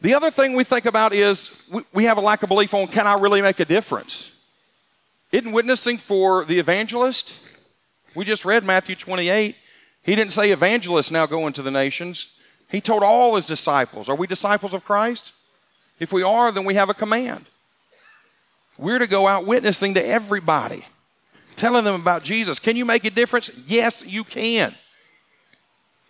The 0.00 0.14
other 0.14 0.30
thing 0.30 0.54
we 0.54 0.64
think 0.64 0.86
about 0.86 1.12
is 1.12 1.62
we, 1.92 2.04
have 2.04 2.18
a 2.18 2.20
lack 2.20 2.42
of 2.42 2.48
belief 2.48 2.74
on 2.74 2.88
can 2.88 3.06
I 3.06 3.14
really 3.14 3.40
make 3.40 3.60
a 3.60 3.64
difference? 3.64 4.32
Isn't 5.30 5.52
witnessing 5.52 5.96
for 5.96 6.44
the 6.44 6.58
evangelist? 6.58 7.38
We 8.14 8.24
just 8.24 8.44
read 8.44 8.64
Matthew 8.64 8.96
28. 8.96 9.56
He 10.02 10.16
didn't 10.16 10.32
say 10.32 10.50
evangelists 10.50 11.10
now 11.10 11.26
go 11.26 11.46
into 11.46 11.62
the 11.62 11.70
nations. 11.70 12.28
He 12.68 12.80
told 12.80 13.02
all 13.02 13.36
his 13.36 13.46
disciples. 13.46 14.08
Are 14.08 14.16
we 14.16 14.26
disciples 14.26 14.74
of 14.74 14.84
Christ? 14.84 15.32
If 16.00 16.12
we 16.12 16.22
are, 16.22 16.50
then 16.50 16.64
we 16.64 16.74
have 16.74 16.90
a 16.90 16.94
command. 16.94 17.46
We're 18.76 18.98
to 18.98 19.06
go 19.06 19.28
out 19.28 19.46
witnessing 19.46 19.94
to 19.94 20.04
everybody, 20.04 20.84
telling 21.54 21.84
them 21.84 22.00
about 22.00 22.24
Jesus. 22.24 22.58
Can 22.58 22.74
you 22.74 22.84
make 22.84 23.04
a 23.04 23.10
difference? 23.10 23.50
Yes, 23.66 24.04
you 24.04 24.24
can. 24.24 24.74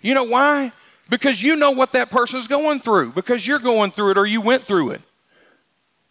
You 0.00 0.14
know 0.14 0.24
why? 0.24 0.72
Because 1.12 1.42
you 1.42 1.57
know 1.57 1.72
what 1.72 1.92
that 1.92 2.11
person's 2.11 2.46
going 2.46 2.81
through, 2.81 3.12
because 3.12 3.46
you're 3.46 3.59
going 3.59 3.90
through 3.90 4.12
it 4.12 4.16
or 4.16 4.25
you 4.25 4.40
went 4.40 4.62
through 4.62 4.92
it. 4.92 5.03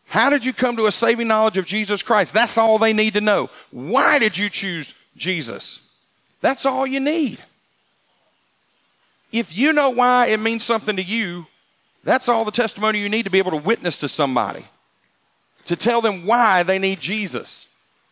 How 0.09 0.29
did 0.29 0.45
you 0.45 0.53
come 0.53 0.77
to 0.77 0.85
a 0.85 0.91
saving 0.91 1.27
knowledge 1.27 1.57
of 1.57 1.65
Jesus 1.65 2.03
Christ? 2.03 2.35
That's 2.35 2.55
all 2.55 2.77
they 2.77 2.93
need 2.93 3.15
to 3.15 3.21
know. 3.21 3.49
Why 3.71 4.19
did 4.19 4.37
you 4.37 4.47
choose 4.47 4.93
Jesus? 5.17 5.89
That's 6.41 6.67
all 6.67 6.85
you 6.85 6.99
need. 6.99 7.39
If 9.31 9.57
you 9.57 9.73
know 9.73 9.89
why 9.89 10.27
it 10.27 10.39
means 10.39 10.63
something 10.63 10.95
to 10.95 11.01
you, 11.01 11.47
that's 12.03 12.29
all 12.29 12.45
the 12.45 12.51
testimony 12.51 12.99
you 12.99 13.09
need 13.09 13.23
to 13.23 13.31
be 13.31 13.39
able 13.39 13.51
to 13.51 13.57
witness 13.57 13.97
to 13.97 14.07
somebody 14.07 14.65
to 15.65 15.75
tell 15.75 16.01
them 16.01 16.27
why 16.27 16.61
they 16.61 16.77
need 16.77 16.99
Jesus. 16.99 17.65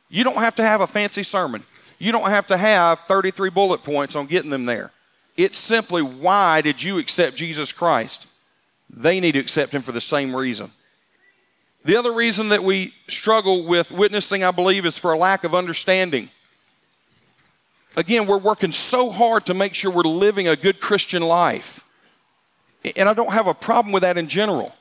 You 0.09 0.23
don't 0.23 0.37
have 0.37 0.55
to 0.55 0.63
have 0.63 0.81
a 0.81 0.87
fancy 0.87 1.21
sermon. 1.21 1.63
You 1.99 2.11
don't 2.11 2.29
have 2.31 2.47
to 2.47 2.57
have 2.57 3.01
33 3.01 3.51
bullet 3.51 3.83
points 3.83 4.15
on 4.15 4.25
getting 4.25 4.49
them 4.49 4.65
there. 4.65 4.91
It's 5.39 5.57
simply 5.57 6.01
why 6.01 6.59
did 6.59 6.83
you 6.83 6.97
accept 6.97 7.37
Jesus 7.37 7.71
Christ? 7.71 8.27
They 8.89 9.21
need 9.21 9.31
to 9.31 9.39
accept 9.39 9.71
him 9.71 9.81
for 9.81 9.93
the 9.93 10.01
same 10.01 10.35
reason. 10.35 10.71
The 11.85 11.95
other 11.95 12.11
reason 12.11 12.49
that 12.49 12.61
we 12.61 12.93
struggle 13.07 13.63
with 13.63 13.89
witnessing, 13.89 14.43
I 14.43 14.51
believe, 14.51 14.85
is 14.85 14.97
for 14.97 15.13
a 15.13 15.17
lack 15.17 15.45
of 15.45 15.55
understanding. 15.55 16.29
Again, 17.95 18.27
we're 18.27 18.37
working 18.37 18.73
so 18.73 19.11
hard 19.11 19.45
to 19.45 19.53
make 19.53 19.73
sure 19.73 19.89
we're 19.89 20.03
living 20.03 20.49
a 20.49 20.57
good 20.57 20.81
Christian 20.81 21.21
life. 21.21 21.85
And 22.97 23.07
I 23.07 23.13
don't 23.13 23.31
have 23.31 23.47
a 23.47 23.53
problem 23.53 23.93
with 23.93 24.01
that 24.01 24.17
in 24.17 24.27
general. 24.27 24.75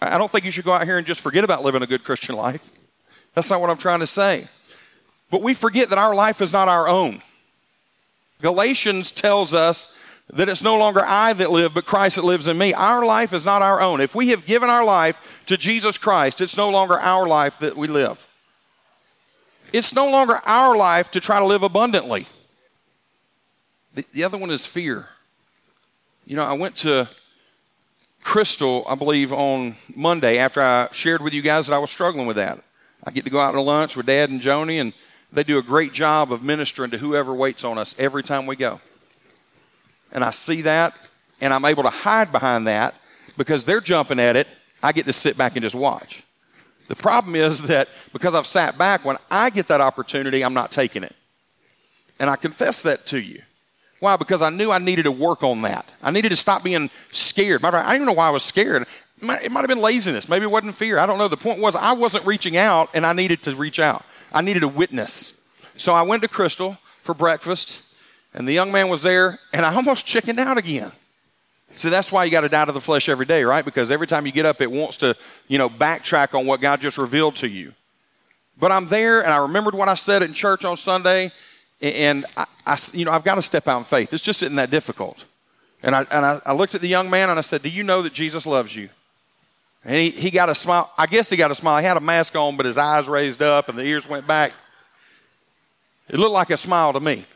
I 0.00 0.18
don't 0.18 0.32
think 0.32 0.44
you 0.44 0.50
should 0.50 0.64
go 0.64 0.72
out 0.72 0.84
here 0.84 0.98
and 0.98 1.06
just 1.06 1.20
forget 1.20 1.44
about 1.44 1.62
living 1.62 1.80
a 1.80 1.86
good 1.86 2.02
Christian 2.02 2.34
life. 2.46 2.72
That's 3.34 3.50
not 3.50 3.60
what 3.60 3.70
I'm 3.70 3.78
trying 3.78 4.00
to 4.00 4.08
say. 4.08 4.48
But 5.30 5.42
we 5.42 5.54
forget 5.54 5.90
that 5.90 5.98
our 5.98 6.12
life 6.12 6.42
is 6.42 6.52
not 6.52 6.66
our 6.66 6.88
own. 6.88 7.22
Galatians 8.44 9.10
tells 9.10 9.54
us 9.54 9.96
that 10.28 10.50
it's 10.50 10.62
no 10.62 10.76
longer 10.76 11.00
I 11.00 11.32
that 11.32 11.50
live, 11.50 11.72
but 11.72 11.86
Christ 11.86 12.16
that 12.16 12.26
lives 12.26 12.46
in 12.46 12.58
me. 12.58 12.74
Our 12.74 13.02
life 13.02 13.32
is 13.32 13.46
not 13.46 13.62
our 13.62 13.80
own. 13.80 14.02
If 14.02 14.14
we 14.14 14.28
have 14.28 14.44
given 14.44 14.68
our 14.68 14.84
life 14.84 15.42
to 15.46 15.56
Jesus 15.56 15.96
Christ, 15.96 16.42
it's 16.42 16.54
no 16.54 16.68
longer 16.68 17.00
our 17.00 17.26
life 17.26 17.58
that 17.60 17.74
we 17.74 17.88
live. 17.88 18.26
It's 19.72 19.94
no 19.94 20.10
longer 20.10 20.42
our 20.44 20.76
life 20.76 21.10
to 21.12 21.20
try 21.20 21.38
to 21.38 21.46
live 21.46 21.62
abundantly. 21.62 22.26
The, 23.94 24.04
the 24.12 24.24
other 24.24 24.36
one 24.36 24.50
is 24.50 24.66
fear. 24.66 25.08
You 26.26 26.36
know, 26.36 26.44
I 26.44 26.52
went 26.52 26.76
to 26.76 27.08
Krystal, 28.22 28.84
I 28.86 28.94
believe, 28.94 29.32
on 29.32 29.76
Monday 29.96 30.36
after 30.36 30.60
I 30.60 30.90
shared 30.92 31.22
with 31.22 31.32
you 31.32 31.40
guys 31.40 31.68
that 31.68 31.74
I 31.74 31.78
was 31.78 31.90
struggling 31.90 32.26
with 32.26 32.36
that. 32.36 32.62
I 33.04 33.10
get 33.10 33.24
to 33.24 33.30
go 33.30 33.40
out 33.40 33.52
to 33.52 33.60
lunch 33.62 33.96
with 33.96 34.04
Dad 34.04 34.28
and 34.28 34.42
Joni, 34.42 34.82
and 34.82 34.92
they 35.34 35.44
do 35.44 35.58
a 35.58 35.62
great 35.62 35.92
job 35.92 36.32
of 36.32 36.42
ministering 36.42 36.90
to 36.92 36.98
whoever 36.98 37.34
waits 37.34 37.64
on 37.64 37.78
us 37.78 37.94
every 37.98 38.22
time 38.22 38.46
we 38.46 38.56
go. 38.56 38.80
And 40.12 40.22
I 40.22 40.30
see 40.30 40.62
that, 40.62 40.94
and 41.40 41.52
I'm 41.52 41.64
able 41.64 41.82
to 41.82 41.90
hide 41.90 42.30
behind 42.30 42.66
that 42.66 42.94
because 43.36 43.64
they're 43.64 43.80
jumping 43.80 44.20
at 44.20 44.36
it. 44.36 44.46
I 44.82 44.92
get 44.92 45.06
to 45.06 45.12
sit 45.12 45.36
back 45.36 45.56
and 45.56 45.62
just 45.62 45.74
watch. 45.74 46.22
The 46.88 46.96
problem 46.96 47.34
is 47.34 47.62
that 47.68 47.88
because 48.12 48.34
I've 48.34 48.46
sat 48.46 48.76
back, 48.76 49.04
when 49.04 49.16
I 49.30 49.50
get 49.50 49.68
that 49.68 49.80
opportunity, 49.80 50.44
I'm 50.44 50.54
not 50.54 50.70
taking 50.70 51.02
it. 51.02 51.14
And 52.18 52.30
I 52.30 52.36
confess 52.36 52.82
that 52.82 53.06
to 53.06 53.18
you. 53.18 53.42
Why? 54.00 54.16
Because 54.16 54.42
I 54.42 54.50
knew 54.50 54.70
I 54.70 54.78
needed 54.78 55.04
to 55.04 55.10
work 55.10 55.42
on 55.42 55.62
that. 55.62 55.92
I 56.02 56.10
needed 56.10 56.28
to 56.28 56.36
stop 56.36 56.62
being 56.62 56.90
scared. 57.10 57.62
Matter 57.62 57.78
I 57.78 57.92
didn't 57.92 57.94
even 57.94 58.06
know 58.06 58.12
why 58.12 58.28
I 58.28 58.30
was 58.30 58.42
scared. 58.42 58.82
It 58.82 59.24
might, 59.24 59.42
it 59.42 59.50
might 59.50 59.60
have 59.60 59.68
been 59.68 59.80
laziness. 59.80 60.28
Maybe 60.28 60.44
it 60.44 60.50
wasn't 60.50 60.74
fear. 60.74 60.98
I 60.98 61.06
don't 61.06 61.16
know. 61.16 61.28
The 61.28 61.38
point 61.38 61.60
was 61.60 61.74
I 61.74 61.92
wasn't 61.92 62.26
reaching 62.26 62.56
out 62.56 62.90
and 62.92 63.06
I 63.06 63.14
needed 63.14 63.42
to 63.44 63.54
reach 63.54 63.80
out. 63.80 64.04
I 64.34 64.40
needed 64.40 64.64
a 64.64 64.68
witness. 64.68 65.48
So 65.76 65.94
I 65.94 66.02
went 66.02 66.22
to 66.22 66.28
Krystal 66.28 66.76
for 67.02 67.14
breakfast 67.14 67.82
and 68.34 68.46
the 68.48 68.52
young 68.52 68.72
man 68.72 68.88
was 68.88 69.02
there 69.02 69.38
and 69.52 69.64
I 69.64 69.72
almost 69.72 70.06
chickened 70.06 70.40
out 70.40 70.58
again. 70.58 70.90
See, 71.76 71.88
that's 71.88 72.12
why 72.12 72.24
you 72.24 72.30
got 72.30 72.42
to 72.42 72.48
die 72.48 72.64
to 72.64 72.72
the 72.72 72.80
flesh 72.80 73.08
every 73.08 73.26
day, 73.26 73.44
right? 73.44 73.64
Because 73.64 73.90
every 73.90 74.06
time 74.06 74.26
you 74.26 74.32
get 74.32 74.44
up, 74.44 74.60
it 74.60 74.70
wants 74.70 74.96
to, 74.98 75.16
you 75.48 75.58
know, 75.58 75.68
backtrack 75.68 76.38
on 76.38 76.46
what 76.46 76.60
God 76.60 76.80
just 76.80 76.98
revealed 76.98 77.36
to 77.36 77.48
you. 77.48 77.72
But 78.58 78.70
I'm 78.70 78.86
there 78.86 79.22
and 79.22 79.32
I 79.32 79.38
remembered 79.38 79.74
what 79.74 79.88
I 79.88 79.94
said 79.94 80.22
in 80.22 80.34
church 80.34 80.64
on 80.64 80.76
Sunday 80.76 81.32
and 81.80 82.26
I, 82.36 82.46
I, 82.66 82.78
you 82.92 83.04
know, 83.04 83.12
I've 83.12 83.24
got 83.24 83.36
to 83.36 83.42
step 83.42 83.68
out 83.68 83.78
in 83.78 83.84
faith. 83.84 84.12
It's 84.12 84.22
just 84.22 84.42
isn't 84.42 84.56
that 84.56 84.70
difficult. 84.70 85.24
And, 85.82 85.94
I, 85.94 86.06
and 86.10 86.26
I, 86.26 86.40
I 86.46 86.54
looked 86.54 86.74
at 86.74 86.80
the 86.80 86.88
young 86.88 87.08
man 87.08 87.30
and 87.30 87.38
I 87.38 87.42
said, 87.42 87.62
Do 87.62 87.68
you 87.68 87.82
know 87.82 88.02
that 88.02 88.12
Jesus 88.12 88.46
loves 88.46 88.74
you? 88.74 88.88
And 89.84 89.96
he, 89.96 90.10
he 90.10 90.30
got 90.30 90.48
a 90.48 90.54
smile. 90.54 90.90
I 90.96 91.06
guess 91.06 91.28
he 91.28 91.36
got 91.36 91.50
a 91.50 91.54
smile. 91.54 91.78
He 91.78 91.86
had 91.86 91.96
a 91.96 92.00
mask 92.00 92.34
on, 92.36 92.56
but 92.56 92.66
his 92.66 92.78
eyes 92.78 93.06
raised 93.06 93.42
up 93.42 93.68
and 93.68 93.78
the 93.78 93.84
ears 93.84 94.08
went 94.08 94.26
back. 94.26 94.52
It 96.08 96.18
looked 96.18 96.32
like 96.32 96.50
a 96.50 96.56
smile 96.56 96.92
to 96.92 97.00
me. 97.00 97.26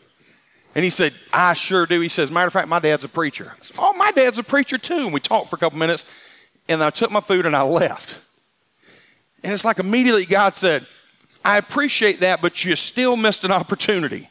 And 0.74 0.84
he 0.84 0.90
said, 0.90 1.12
I 1.32 1.54
sure 1.54 1.87
do. 1.87 2.00
He 2.00 2.08
says, 2.08 2.30
matter 2.30 2.46
of 2.46 2.52
fact, 2.52 2.68
my 2.68 2.78
dad's 2.78 3.04
a 3.04 3.08
preacher. 3.08 3.54
Said, 3.62 3.76
oh, 3.78 3.92
my 3.94 4.12
dad's 4.12 4.38
a 4.38 4.42
preacher 4.42 4.78
too. 4.78 5.04
And 5.04 5.12
we 5.12 5.20
talked 5.20 5.50
for 5.50 5.56
a 5.56 5.58
couple 5.58 5.78
minutes. 5.78 6.04
And 6.68 6.82
I 6.82 6.90
took 6.90 7.11
my 7.11 7.20
food 7.20 7.46
and 7.46 7.56
I 7.56 7.62
left. 7.62 8.20
And 9.42 9.52
it's 9.52 9.64
like 9.64 9.78
immediately 9.78 10.24
God 10.24 10.56
said, 10.56 10.87
I 11.44 11.58
appreciate 11.58 12.20
that, 12.20 12.42
but 12.42 12.64
you 12.64 12.76
still 12.76 13.16
missed 13.16 13.44
an 13.44 13.52
opportunity. 13.52 14.28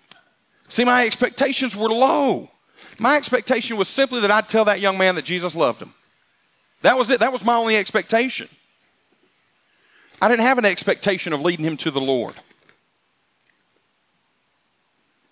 See, 0.70 0.84
my 0.84 1.06
expectations 1.06 1.76
were 1.76 1.90
low. 1.90 2.50
My 3.00 3.16
expectation 3.16 3.78
was 3.78 3.88
simply 3.88 4.22
that 4.22 4.32
I'd 4.32 4.50
tell 4.50 4.66
that 4.66 4.80
young 4.80 4.98
man 4.98 5.16
that 5.16 5.26
Jesus 5.26 5.56
loved 5.56 5.82
him. 5.82 5.94
That 6.82 6.98
was 6.98 7.10
it. 7.10 7.20
That 7.20 7.34
was 7.34 7.44
my 7.44 7.56
only 7.56 7.76
expectation. 7.76 8.48
I 10.22 10.28
didn't 10.28 10.44
have 10.44 10.58
an 10.58 10.66
expectation 10.66 11.34
of 11.34 11.42
leading 11.42 11.66
him 11.66 11.78
to 11.78 11.92
the 11.92 12.02
Lord. 12.02 12.36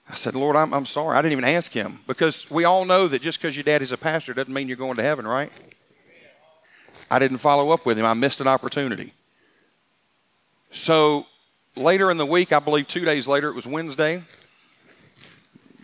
I 0.10 0.14
said, 0.14 0.36
Lord, 0.36 0.56
I'm, 0.56 0.74
I'm 0.74 0.86
sorry. 0.86 1.18
I 1.18 1.22
didn't 1.22 1.32
even 1.32 1.46
ask 1.46 1.72
him 1.72 2.00
because 2.06 2.50
we 2.52 2.64
all 2.64 2.86
know 2.86 3.08
that 3.08 3.22
just 3.22 3.40
because 3.40 3.56
your 3.56 3.64
daddy's 3.64 3.92
a 3.92 3.98
pastor 3.98 4.34
doesn't 4.34 4.54
mean 4.54 4.68
you're 4.68 4.78
going 4.78 4.98
to 4.98 5.04
heaven, 5.04 5.28
right? 5.28 5.52
I 7.10 7.20
didn't 7.20 7.40
follow 7.40 7.72
up 7.72 7.86
with 7.86 7.98
him. 7.98 8.06
I 8.06 8.14
missed 8.14 8.40
an 8.42 8.48
opportunity. 8.48 9.14
So 10.72 11.26
later 11.76 12.12
in 12.12 12.18
the 12.18 12.26
week, 12.26 12.52
I 12.52 12.60
believe 12.60 12.88
two 12.88 13.06
days 13.06 13.28
later, 13.28 13.50
it 13.50 13.56
was 13.56 13.66
Wednesday, 13.66 14.24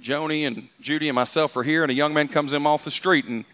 Joni 0.01 0.45
and 0.45 0.67
Judy 0.79 1.09
and 1.09 1.15
myself 1.15 1.55
are 1.57 1.63
here, 1.63 1.83
and 1.83 1.91
a 1.91 1.95
young 1.95 2.13
man 2.13 2.27
comes 2.27 2.53
in 2.53 2.65
off 2.65 2.83
the 2.83 2.91
street, 2.91 3.25
and 3.25 3.45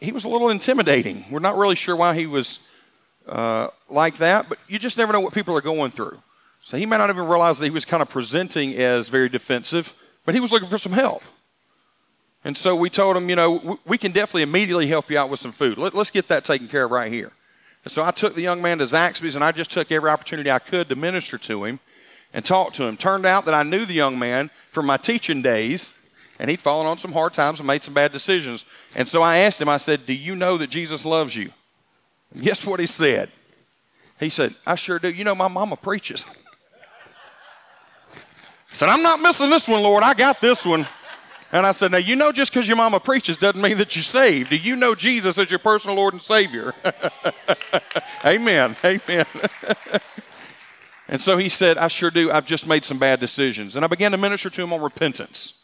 he 0.00 0.12
was 0.12 0.24
a 0.24 0.28
little 0.28 0.48
intimidating. 0.48 1.24
We're 1.30 1.40
not 1.40 1.56
really 1.56 1.74
sure 1.74 1.96
why 1.96 2.14
he 2.14 2.26
was 2.26 2.60
uh, 3.26 3.68
like 3.88 4.16
that, 4.16 4.48
but 4.48 4.58
you 4.68 4.78
just 4.78 4.98
never 4.98 5.12
know 5.12 5.20
what 5.20 5.34
people 5.34 5.56
are 5.56 5.62
going 5.62 5.90
through. 5.90 6.18
So 6.60 6.76
he 6.76 6.86
may 6.86 6.96
not 6.96 7.10
even 7.10 7.26
realize 7.26 7.58
that 7.58 7.64
he 7.64 7.70
was 7.70 7.84
kind 7.84 8.02
of 8.02 8.08
presenting 8.08 8.74
as 8.74 9.08
very 9.08 9.28
defensive, 9.28 9.94
but 10.24 10.34
he 10.34 10.40
was 10.40 10.52
looking 10.52 10.68
for 10.68 10.78
some 10.78 10.92
help. 10.92 11.22
And 12.44 12.56
so 12.56 12.74
we 12.74 12.90
told 12.90 13.16
him, 13.16 13.28
you 13.28 13.36
know, 13.36 13.78
we 13.84 13.98
can 13.98 14.12
definitely 14.12 14.42
immediately 14.42 14.86
help 14.86 15.10
you 15.10 15.18
out 15.18 15.30
with 15.30 15.40
some 15.40 15.52
food. 15.52 15.78
Let, 15.78 15.94
us 15.94 16.10
get 16.10 16.28
that 16.28 16.44
taken 16.44 16.68
care 16.68 16.84
of 16.84 16.90
right 16.90 17.12
here. 17.12 17.32
And 17.84 17.92
so 17.92 18.04
I 18.04 18.12
took 18.12 18.34
the 18.34 18.42
young 18.42 18.62
man 18.62 18.78
to 18.78 18.84
Zaxby's 18.84 19.34
and 19.34 19.44
I 19.44 19.52
just 19.52 19.70
took 19.70 19.90
every 19.90 20.10
opportunity 20.10 20.50
I 20.50 20.58
could 20.58 20.88
to 20.88 20.96
minister 20.96 21.38
to 21.38 21.64
him 21.64 21.80
and 22.32 22.44
talk 22.44 22.72
to 22.74 22.84
him. 22.84 22.96
Turned 22.96 23.26
out 23.26 23.44
that 23.44 23.54
I 23.54 23.62
knew 23.62 23.84
the 23.84 23.94
young 23.94 24.18
man 24.18 24.50
from 24.70 24.86
my 24.86 24.96
teaching 24.96 25.42
days, 25.42 26.10
and 26.38 26.48
he'd 26.50 26.60
fallen 26.60 26.86
on 26.86 26.98
some 26.98 27.12
hard 27.12 27.32
times 27.32 27.60
and 27.60 27.66
made 27.66 27.84
some 27.84 27.94
bad 27.94 28.12
decisions. 28.12 28.64
And 28.94 29.08
so 29.08 29.22
I 29.22 29.38
asked 29.38 29.60
him, 29.60 29.68
I 29.68 29.78
said, 29.78 30.06
Do 30.06 30.14
you 30.14 30.34
know 30.34 30.58
that 30.58 30.70
Jesus 30.70 31.04
loves 31.04 31.34
you? 31.34 31.50
And 32.34 32.42
guess 32.42 32.66
what 32.66 32.80
he 32.80 32.86
said? 32.86 33.30
He 34.20 34.28
said, 34.28 34.54
I 34.66 34.74
sure 34.74 34.98
do. 34.98 35.10
You 35.10 35.24
know, 35.24 35.34
my 35.34 35.48
mama 35.48 35.76
preaches. 35.76 36.26
I 38.70 38.74
said, 38.74 38.88
I'm 38.88 39.02
not 39.02 39.20
missing 39.20 39.50
this 39.50 39.68
one, 39.68 39.82
Lord. 39.82 40.02
I 40.02 40.14
got 40.14 40.40
this 40.40 40.64
one. 40.64 40.86
And 41.50 41.66
I 41.66 41.72
said, 41.72 41.90
Now, 41.90 41.98
you 41.98 42.16
know, 42.16 42.32
just 42.32 42.52
because 42.52 42.66
your 42.66 42.78
mama 42.78 42.98
preaches 43.00 43.36
doesn't 43.36 43.60
mean 43.60 43.78
that 43.78 43.94
you're 43.94 44.02
saved. 44.02 44.50
Do 44.50 44.56
you 44.56 44.76
know 44.76 44.94
Jesus 44.94 45.36
as 45.36 45.50
your 45.50 45.58
personal 45.58 45.96
Lord 45.96 46.14
and 46.14 46.22
Savior? 46.22 46.74
Amen. 48.24 48.74
Amen. 48.82 49.26
and 51.08 51.20
so 51.20 51.36
he 51.36 51.50
said, 51.50 51.76
I 51.76 51.88
sure 51.88 52.10
do. 52.10 52.30
I've 52.30 52.46
just 52.46 52.66
made 52.66 52.84
some 52.84 52.98
bad 52.98 53.20
decisions. 53.20 53.76
And 53.76 53.84
I 53.84 53.88
began 53.88 54.12
to 54.12 54.16
minister 54.16 54.48
to 54.48 54.62
him 54.62 54.72
on 54.72 54.80
repentance. 54.80 55.62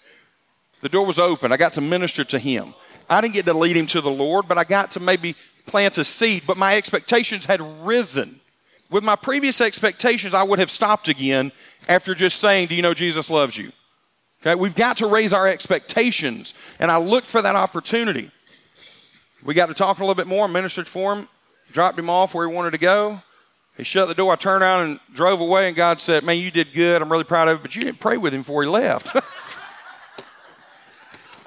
The 0.81 0.91
door 0.91 1.07
was 1.07 1.19
open. 1.19 1.53
I 1.53 1.57
got 1.57 1.73
to 1.75 1.81
minister 1.81 2.23
to 2.25 2.39
him. 2.39 2.75
I 3.09 3.21
didn't 3.21 3.35
get 3.35 3.47
to 3.47 3.55
lead 3.55 3.77
him 3.77 3.87
to 3.89 4.01
the 4.01 4.11
Lord, 4.11 4.49
but 4.49 4.59
I 4.59 4.65
got 4.65 4.91
to 4.93 5.01
maybe 5.01 5.35
plant 5.67 5.99
a 5.99 6.05
seed. 6.05 6.45
But 6.47 6.57
my 6.57 6.77
expectations 6.77 7.47
had 7.47 7.61
risen. 7.85 8.41
With 8.91 9.05
my 9.05 9.17
previous 9.17 9.61
expectations, 9.61 10.35
I 10.35 10.43
would 10.43 10.59
have 10.59 10.71
stopped 10.71 11.09
again 11.09 11.53
after 11.89 12.15
just 12.15 12.41
saying, 12.41 12.69
Do 12.69 12.75
you 12.75 12.83
know 12.83 12.95
Jesus 12.95 13.31
loves 13.31 13.57
you? 13.57 13.73
Okay, 14.43 14.55
we've 14.55 14.75
got 14.75 14.99
to 14.99 15.07
raise 15.07 15.33
our 15.33 15.49
expectations. 15.49 16.55
And 16.79 16.91
I 16.91 16.99
looked 16.99 17.29
for 17.29 17.43
that 17.43 17.57
opportunity. 17.57 18.31
We 19.45 19.55
got 19.55 19.67
to 19.67 19.75
talk 19.75 19.99
a 19.99 20.03
little 20.03 20.15
bit 20.15 20.27
more, 20.27 20.49
ministered 20.49 20.89
for 20.89 21.15
him, 21.15 21.29
dropped 21.73 21.99
him 21.99 22.11
off 22.11 22.35
where 22.35 22.49
he 22.49 22.55
wanted 22.55 22.73
to 22.73 22.79
go. 22.79 23.23
He 23.77 23.85
shut 23.85 24.09
the 24.09 24.15
door. 24.15 24.33
I 24.33 24.37
turned 24.37 24.63
around 24.63 24.89
and 24.89 25.01
drove 25.15 25.41
away, 25.41 25.69
and 25.69 25.77
God 25.77 26.01
said, 26.01 26.25
Man, 26.25 26.39
you 26.39 26.51
did 26.51 26.73
good. 26.75 27.01
I'm 27.01 27.11
really 27.11 27.25
proud 27.25 27.49
of 27.49 27.59
it, 27.59 27.63
but 27.63 27.77
you 27.77 27.83
didn't 27.83 28.01
pray 28.01 28.17
with 28.17 28.35
him 28.35 28.41
before 28.41 28.63
he 28.63 28.69
left. 28.69 29.17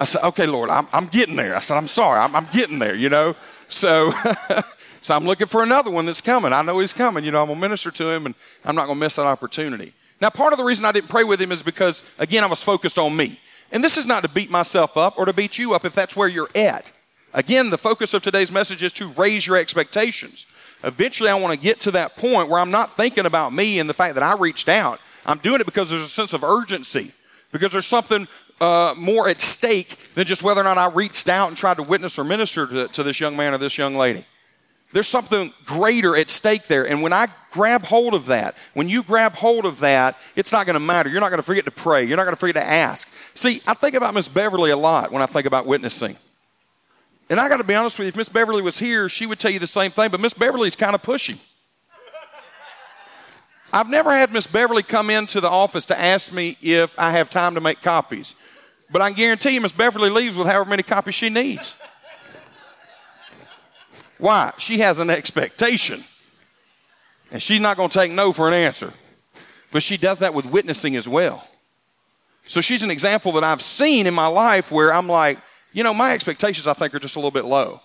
I 0.02 0.04
said, 0.04 0.24
Okay, 0.24 0.46
Lord, 0.46 0.68
I'm, 0.68 0.88
I'm, 0.92 1.06
getting 1.06 1.36
there. 1.36 1.54
I 1.54 1.60
said, 1.60 1.76
I'm 1.76 1.86
sorry. 1.86 2.18
I'm, 2.18 2.34
I'm 2.34 2.48
getting 2.52 2.78
there, 2.78 2.94
you 2.94 3.08
know? 3.08 3.36
So. 3.68 4.12
so 5.02 5.14
I'm 5.14 5.24
looking 5.24 5.46
for 5.46 5.62
another 5.62 5.90
one 5.90 6.06
that's 6.06 6.20
coming. 6.20 6.52
I 6.52 6.62
know 6.62 6.78
he's 6.80 6.92
coming. 6.92 7.24
You 7.24 7.30
know, 7.30 7.40
I'm 7.40 7.46
going 7.46 7.58
to 7.58 7.60
minister 7.60 7.90
to 7.90 8.10
him, 8.10 8.26
and 8.26 8.34
I'm 8.64 8.74
not 8.74 8.86
going 8.86 8.98
to 8.98 9.04
miss 9.04 9.16
that 9.16 9.26
opportunity. 9.26 9.92
Now, 10.20 10.30
part 10.30 10.52
of 10.52 10.58
the 10.58 10.64
reason 10.64 10.84
I 10.84 10.92
didn't 10.92 11.08
pray 11.08 11.24
with 11.24 11.40
him 11.40 11.50
is 11.52 11.62
because, 11.62 12.02
again, 12.18 12.44
I 12.44 12.46
was 12.46 12.62
focused 12.62 12.98
on 12.98 13.16
me. 13.16 13.40
And 13.72 13.82
this 13.82 13.96
is 13.96 14.06
not 14.06 14.22
to 14.22 14.28
beat 14.28 14.50
myself 14.50 14.96
up 14.96 15.18
or 15.18 15.24
to 15.24 15.32
beat 15.32 15.58
you 15.58 15.74
up 15.74 15.84
if 15.84 15.94
that's 15.94 16.14
where 16.14 16.28
you're 16.28 16.50
at. 16.54 16.92
Again, 17.32 17.70
the 17.70 17.78
focus 17.78 18.12
of 18.12 18.22
today's 18.22 18.52
message 18.52 18.82
is 18.82 18.92
to 18.94 19.08
raise 19.08 19.46
your 19.46 19.56
expectations. 19.56 20.46
Eventually, 20.84 21.30
I 21.30 21.34
want 21.34 21.54
to 21.54 21.58
get 21.58 21.80
to 21.80 21.90
that 21.92 22.16
point 22.16 22.48
where 22.48 22.60
I'm 22.60 22.70
not 22.70 22.92
thinking 22.92 23.24
about 23.24 23.52
me 23.52 23.78
and 23.78 23.88
the 23.88 23.94
fact 23.94 24.14
that 24.14 24.22
I 24.22 24.34
reached 24.36 24.68
out. 24.68 25.00
I'm 25.24 25.38
doing 25.38 25.60
it 25.60 25.64
because 25.64 25.90
there's 25.90 26.02
a 26.02 26.08
sense 26.08 26.32
of 26.32 26.44
urgency, 26.44 27.12
because 27.50 27.72
there's 27.72 27.86
something 27.86 28.26
uh, 28.62 28.94
more 28.96 29.28
at 29.28 29.40
stake 29.40 29.98
than 30.14 30.24
just 30.24 30.44
whether 30.44 30.60
or 30.60 30.64
not 30.64 30.78
I 30.78 30.88
reached 30.88 31.28
out 31.28 31.48
and 31.48 31.56
tried 31.56 31.78
to 31.78 31.82
witness 31.82 32.16
or 32.16 32.22
minister 32.22 32.66
to, 32.68 32.88
to 32.88 33.02
this 33.02 33.18
young 33.18 33.36
man 33.36 33.54
or 33.54 33.58
this 33.58 33.76
young 33.76 33.96
lady. 33.96 34.24
There's 34.92 35.08
something 35.08 35.52
greater 35.66 36.16
at 36.16 36.30
stake 36.30 36.68
there. 36.68 36.86
And 36.88 37.02
when 37.02 37.12
I 37.12 37.26
grab 37.50 37.82
hold 37.82 38.14
of 38.14 38.26
that, 38.26 38.54
when 38.74 38.88
you 38.88 39.02
grab 39.02 39.32
hold 39.32 39.66
of 39.66 39.80
that, 39.80 40.16
it's 40.36 40.52
not 40.52 40.66
going 40.66 40.74
to 40.74 40.80
matter. 40.80 41.08
You're 41.08 41.20
not 41.20 41.30
going 41.30 41.40
to 41.40 41.44
forget 41.44 41.64
to 41.64 41.72
pray. 41.72 42.04
You're 42.04 42.16
not 42.16 42.24
going 42.24 42.36
to 42.36 42.38
forget 42.40 42.54
to 42.56 42.64
ask. 42.64 43.10
See, 43.34 43.62
I 43.66 43.74
think 43.74 43.96
about 43.96 44.14
Miss 44.14 44.28
Beverly 44.28 44.70
a 44.70 44.76
lot 44.76 45.10
when 45.10 45.22
I 45.22 45.26
think 45.26 45.46
about 45.46 45.66
witnessing. 45.66 46.16
And 47.28 47.40
I 47.40 47.48
got 47.48 47.56
to 47.56 47.64
be 47.64 47.74
honest 47.74 47.98
with 47.98 48.06
you, 48.06 48.10
if 48.10 48.16
Miss 48.16 48.28
Beverly 48.28 48.62
was 48.62 48.78
here, 48.78 49.08
she 49.08 49.26
would 49.26 49.40
tell 49.40 49.50
you 49.50 49.58
the 49.58 49.66
same 49.66 49.90
thing, 49.90 50.10
but 50.10 50.20
Miss 50.20 50.34
Beverly's 50.34 50.76
kind 50.76 50.94
of 50.94 51.02
pushy. 51.02 51.38
I've 53.72 53.88
never 53.88 54.12
had 54.12 54.30
Miss 54.30 54.46
Beverly 54.46 54.82
come 54.82 55.08
into 55.08 55.40
the 55.40 55.48
office 55.48 55.86
to 55.86 55.98
ask 55.98 56.32
me 56.32 56.58
if 56.60 56.96
I 56.98 57.10
have 57.12 57.30
time 57.30 57.54
to 57.54 57.60
make 57.60 57.80
copies. 57.80 58.34
But 58.92 59.00
I 59.00 59.10
guarantee 59.10 59.50
you, 59.50 59.60
Miss 59.62 59.72
Beverly 59.72 60.10
leaves 60.10 60.36
with 60.36 60.46
however 60.46 60.68
many 60.68 60.82
copies 60.82 61.14
she 61.14 61.30
needs. 61.30 61.74
Why? 64.18 64.52
She 64.58 64.78
has 64.78 64.98
an 64.98 65.10
expectation. 65.10 66.04
And 67.32 67.42
she's 67.42 67.60
not 67.60 67.78
going 67.78 67.88
to 67.88 67.98
take 67.98 68.12
no 68.12 68.32
for 68.32 68.46
an 68.46 68.54
answer. 68.54 68.92
But 69.70 69.82
she 69.82 69.96
does 69.96 70.18
that 70.18 70.34
with 70.34 70.44
witnessing 70.44 70.94
as 70.94 71.08
well. 71.08 71.48
So 72.46 72.60
she's 72.60 72.82
an 72.82 72.90
example 72.90 73.32
that 73.32 73.44
I've 73.44 73.62
seen 73.62 74.06
in 74.06 74.12
my 74.12 74.26
life 74.26 74.70
where 74.70 74.92
I'm 74.92 75.08
like, 75.08 75.38
you 75.72 75.82
know, 75.82 75.94
my 75.94 76.12
expectations 76.12 76.66
I 76.66 76.74
think 76.74 76.94
are 76.94 76.98
just 76.98 77.16
a 77.16 77.18
little 77.18 77.30
bit 77.30 77.46
low. 77.46 77.80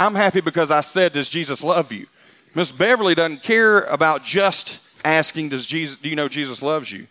I'm 0.00 0.16
happy 0.16 0.40
because 0.40 0.70
I 0.70 0.80
said, 0.80 1.12
Does 1.12 1.28
Jesus 1.28 1.62
love 1.62 1.92
you? 1.92 2.06
Miss 2.54 2.72
Beverly 2.72 3.14
doesn't 3.14 3.42
care 3.42 3.82
about 3.82 4.24
just 4.24 4.80
asking, 5.04 5.50
Does 5.50 5.66
Jesus 5.66 5.96
do 5.96 6.08
you 6.08 6.16
know 6.16 6.28
Jesus 6.28 6.62
loves 6.62 6.90
you? 6.90 7.06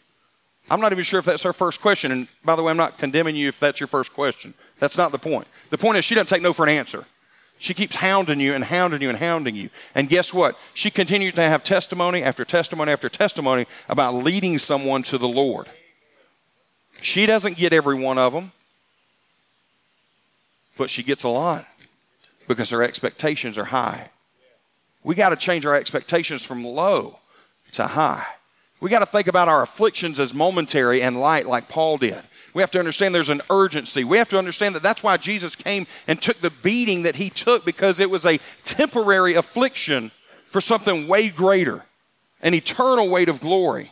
I'm 0.70 0.82
not 0.82 0.92
even 0.92 1.04
sure 1.04 1.20
if 1.20 1.26
that's 1.26 1.44
her 1.44 1.54
first 1.54 1.82
question. 1.82 2.12
And 2.12 2.28
by 2.44 2.56
the 2.56 2.64
way, 2.64 2.72
I'm 2.72 2.78
not 2.78 2.98
condemning 2.98 3.36
you 3.36 3.48
if 3.48 3.60
that's 3.60 3.80
your 3.80 3.88
first 3.88 4.14
question. 4.14 4.54
That's 4.80 4.98
not 4.98 5.12
the 5.12 5.18
point. 5.18 5.48
The 5.70 5.78
point 5.78 5.98
is 5.98 6.06
she 6.06 6.16
doesn't 6.16 6.28
take 6.28 6.42
no 6.42 6.54
for 6.54 6.64
an 6.64 6.70
answer. 6.70 7.06
She 7.60 7.74
keeps 7.74 7.96
hounding 7.96 8.40
you 8.40 8.54
and 8.54 8.64
hounding 8.64 9.02
you 9.02 9.10
and 9.10 9.18
hounding 9.18 9.56
you. 9.56 9.70
And 9.96 10.10
guess 10.10 10.34
what? 10.34 10.60
She 10.74 10.92
continues 10.92 11.34
to 11.34 11.42
have 11.42 11.64
testimony 11.64 12.22
after 12.22 12.46
testimony 12.46 12.92
after 12.92 13.10
testimony 13.10 13.66
about 13.90 14.14
leading 14.14 14.60
someone 14.60 15.04
to 15.04 15.18
the 15.18 15.28
Lord. 15.28 15.68
She 17.02 17.26
doesn't 17.26 17.58
get 17.58 17.74
every 17.74 17.96
one 17.96 18.18
of 18.18 18.34
them, 18.34 18.52
but 20.78 20.90
she 20.90 21.02
gets 21.02 21.24
a 21.24 21.30
lot 21.30 21.66
because 22.48 22.70
her 22.70 22.84
expectations 22.84 23.58
are 23.58 23.66
high. 23.66 24.10
We 25.04 25.16
got 25.16 25.30
to 25.30 25.36
change 25.36 25.66
our 25.66 25.76
expectations 25.76 26.44
from 26.44 26.64
low 26.64 27.20
to 27.74 27.88
high. 27.88 28.26
We 28.80 28.90
got 28.90 29.00
to 29.00 29.06
think 29.06 29.28
about 29.28 29.48
our 29.48 29.64
afflictions 29.64 30.20
as 30.20 30.34
momentary 30.34 31.02
and 31.02 31.20
light, 31.20 31.48
like 31.48 31.68
Paul 31.68 31.98
did. 31.98 32.22
We 32.54 32.62
have 32.62 32.72
to 32.72 32.80
understand 32.80 33.14
there's 33.14 33.30
an 33.30 33.42
urgency. 33.50 34.04
We 34.04 34.18
have 34.18 34.30
to 34.30 34.38
understand 34.38 34.76
that 34.76 34.84
that's 34.84 35.04
why 35.04 35.18
Jesus 35.18 35.56
came 35.56 35.88
and 36.08 36.22
took 36.22 36.38
the 36.38 36.50
beating 36.50 37.04
that 37.04 37.16
he 37.16 37.30
took 37.30 37.66
because 37.66 38.00
it 38.00 38.10
was 38.10 38.26
a 38.26 38.40
temporary 38.64 39.34
affliction 39.34 40.12
for 40.46 40.62
something 40.62 41.08
way 41.08 41.30
greater, 41.30 41.86
an 42.42 42.54
eternal 42.54 43.10
weight 43.10 43.30
of 43.30 43.42
glory. 43.42 43.92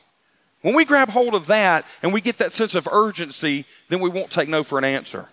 When 0.62 0.74
we 0.74 0.86
grab 0.86 1.10
hold 1.10 1.36
of 1.36 1.48
that 1.48 1.86
and 2.02 2.14
we 2.14 2.22
get 2.22 2.38
that 2.40 2.52
sense 2.52 2.74
of 2.74 2.88
urgency, 2.92 3.66
then 3.90 4.00
we 4.00 4.10
won't 4.10 4.32
take 4.32 4.50
no 4.50 4.64
for 4.64 4.80
an 4.80 4.84
answer. 4.84 5.30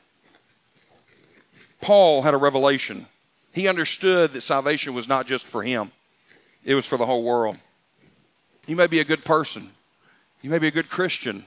Paul 1.81 2.23
had 2.23 2.35
a 2.35 2.38
revelation. 2.38 3.07
He 3.53 3.69
understood 3.69 4.33
that 4.33 4.43
salvation 4.43 4.95
was 4.95 5.09
not 5.09 5.27
just 5.27 5.47
for 5.47 5.62
him, 5.62 5.91
it 6.65 6.75
was 6.75 6.87
for 6.87 6.97
the 6.97 7.07
whole 7.07 7.23
world. 7.23 7.57
You 8.66 8.77
may 8.77 8.87
be 8.87 9.01
a 9.01 9.05
good 9.05 9.25
person, 9.25 9.70
you 10.40 10.51
may 10.51 10.59
be 10.59 10.68
a 10.68 10.72
good 10.72 10.88
Christian, 10.88 11.44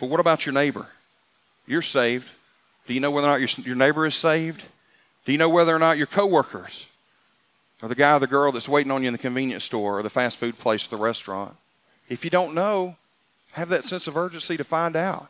but 0.00 0.08
what 0.08 0.20
about 0.20 0.46
your 0.46 0.52
neighbor? 0.52 0.86
You're 1.66 1.82
saved. 1.82 2.30
Do 2.86 2.94
you 2.94 3.00
know 3.00 3.10
whether 3.10 3.28
or 3.28 3.30
not 3.30 3.40
your, 3.40 3.48
your 3.64 3.76
neighbor 3.76 4.06
is 4.06 4.14
saved? 4.14 4.64
Do 5.24 5.32
you 5.32 5.38
know 5.38 5.48
whether 5.48 5.74
or 5.74 5.78
not 5.78 5.96
your 5.96 6.06
coworkers 6.06 6.86
or 7.80 7.88
the 7.88 7.94
guy 7.94 8.16
or 8.16 8.20
the 8.20 8.26
girl 8.26 8.52
that's 8.52 8.68
waiting 8.68 8.92
on 8.92 9.02
you 9.02 9.08
in 9.08 9.14
the 9.14 9.18
convenience 9.18 9.64
store 9.64 9.98
or 9.98 10.02
the 10.02 10.10
fast 10.10 10.36
food 10.36 10.58
place 10.58 10.86
or 10.86 10.90
the 10.90 11.02
restaurant? 11.02 11.56
If 12.08 12.24
you 12.24 12.30
don't 12.30 12.54
know, 12.54 12.96
have 13.52 13.70
that 13.70 13.84
sense 13.84 14.06
of 14.06 14.16
urgency 14.16 14.56
to 14.56 14.64
find 14.64 14.96
out. 14.96 15.28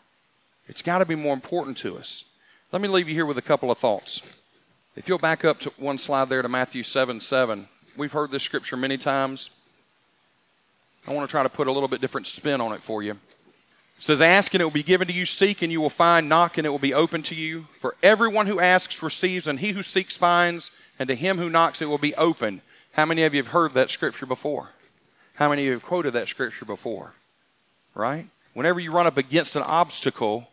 It's 0.66 0.82
got 0.82 0.98
to 0.98 1.06
be 1.06 1.14
more 1.14 1.34
important 1.34 1.76
to 1.78 1.96
us. 1.96 2.24
Let 2.72 2.82
me 2.82 2.88
leave 2.88 3.08
you 3.08 3.14
here 3.14 3.26
with 3.26 3.38
a 3.38 3.42
couple 3.42 3.70
of 3.70 3.78
thoughts. 3.78 4.22
If 4.96 5.08
you'll 5.08 5.18
back 5.18 5.44
up 5.44 5.60
to 5.60 5.70
one 5.76 5.98
slide 5.98 6.28
there 6.28 6.42
to 6.42 6.48
Matthew 6.48 6.82
7 6.82 7.20
7, 7.20 7.68
we've 7.96 8.12
heard 8.12 8.30
this 8.30 8.42
scripture 8.42 8.76
many 8.76 8.96
times. 8.96 9.50
I 11.06 11.12
want 11.12 11.28
to 11.28 11.30
try 11.30 11.42
to 11.42 11.48
put 11.48 11.66
a 11.66 11.72
little 11.72 11.88
bit 11.88 12.00
different 12.00 12.26
spin 12.26 12.60
on 12.60 12.72
it 12.72 12.82
for 12.82 13.02
you. 13.02 13.12
It 13.12 13.18
says, 13.98 14.20
Ask 14.20 14.54
and 14.54 14.60
it 14.60 14.64
will 14.64 14.70
be 14.70 14.82
given 14.82 15.06
to 15.08 15.14
you, 15.14 15.26
seek 15.26 15.62
and 15.62 15.70
you 15.70 15.80
will 15.80 15.90
find, 15.90 16.28
knock 16.28 16.56
and 16.56 16.66
it 16.66 16.70
will 16.70 16.78
be 16.78 16.94
open 16.94 17.22
to 17.24 17.34
you. 17.34 17.66
For 17.76 17.94
everyone 18.02 18.46
who 18.46 18.60
asks 18.60 19.02
receives, 19.02 19.46
and 19.46 19.60
he 19.60 19.72
who 19.72 19.82
seeks 19.82 20.16
finds, 20.16 20.70
and 20.98 21.08
to 21.08 21.14
him 21.14 21.38
who 21.38 21.50
knocks 21.50 21.82
it 21.82 21.88
will 21.88 21.98
be 21.98 22.14
open. 22.14 22.62
How 22.92 23.04
many 23.04 23.24
of 23.24 23.34
you 23.34 23.42
have 23.42 23.52
heard 23.52 23.74
that 23.74 23.90
scripture 23.90 24.26
before? 24.26 24.70
How 25.34 25.48
many 25.48 25.62
of 25.62 25.66
you 25.66 25.72
have 25.72 25.82
quoted 25.82 26.12
that 26.12 26.28
scripture 26.28 26.64
before? 26.64 27.12
Right? 27.94 28.26
Whenever 28.54 28.80
you 28.80 28.92
run 28.92 29.06
up 29.06 29.18
against 29.18 29.56
an 29.56 29.62
obstacle, 29.62 30.48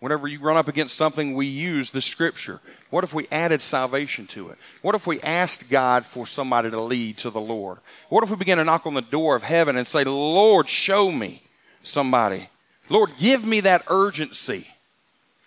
whenever 0.00 0.26
you 0.26 0.40
run 0.40 0.56
up 0.56 0.68
against 0.68 0.96
something, 0.96 1.34
we 1.34 1.46
use 1.46 1.90
the 1.90 2.02
scripture. 2.02 2.60
What 2.90 3.04
if 3.04 3.14
we 3.14 3.28
added 3.30 3.62
salvation 3.62 4.26
to 4.28 4.50
it? 4.50 4.58
What 4.82 4.94
if 4.94 5.06
we 5.06 5.20
asked 5.20 5.70
God 5.70 6.04
for 6.04 6.26
somebody 6.26 6.70
to 6.70 6.80
lead 6.80 7.18
to 7.18 7.30
the 7.30 7.40
Lord? 7.40 7.78
What 8.08 8.24
if 8.24 8.30
we 8.30 8.36
began 8.36 8.58
to 8.58 8.64
knock 8.64 8.86
on 8.86 8.94
the 8.94 9.02
door 9.02 9.36
of 9.36 9.44
heaven 9.44 9.76
and 9.76 9.86
say, 9.86 10.02
Lord, 10.04 10.68
show 10.68 11.12
me 11.12 11.42
somebody? 11.82 12.48
Lord, 12.88 13.10
give 13.18 13.44
me 13.44 13.60
that 13.60 13.84
urgency. 13.88 14.66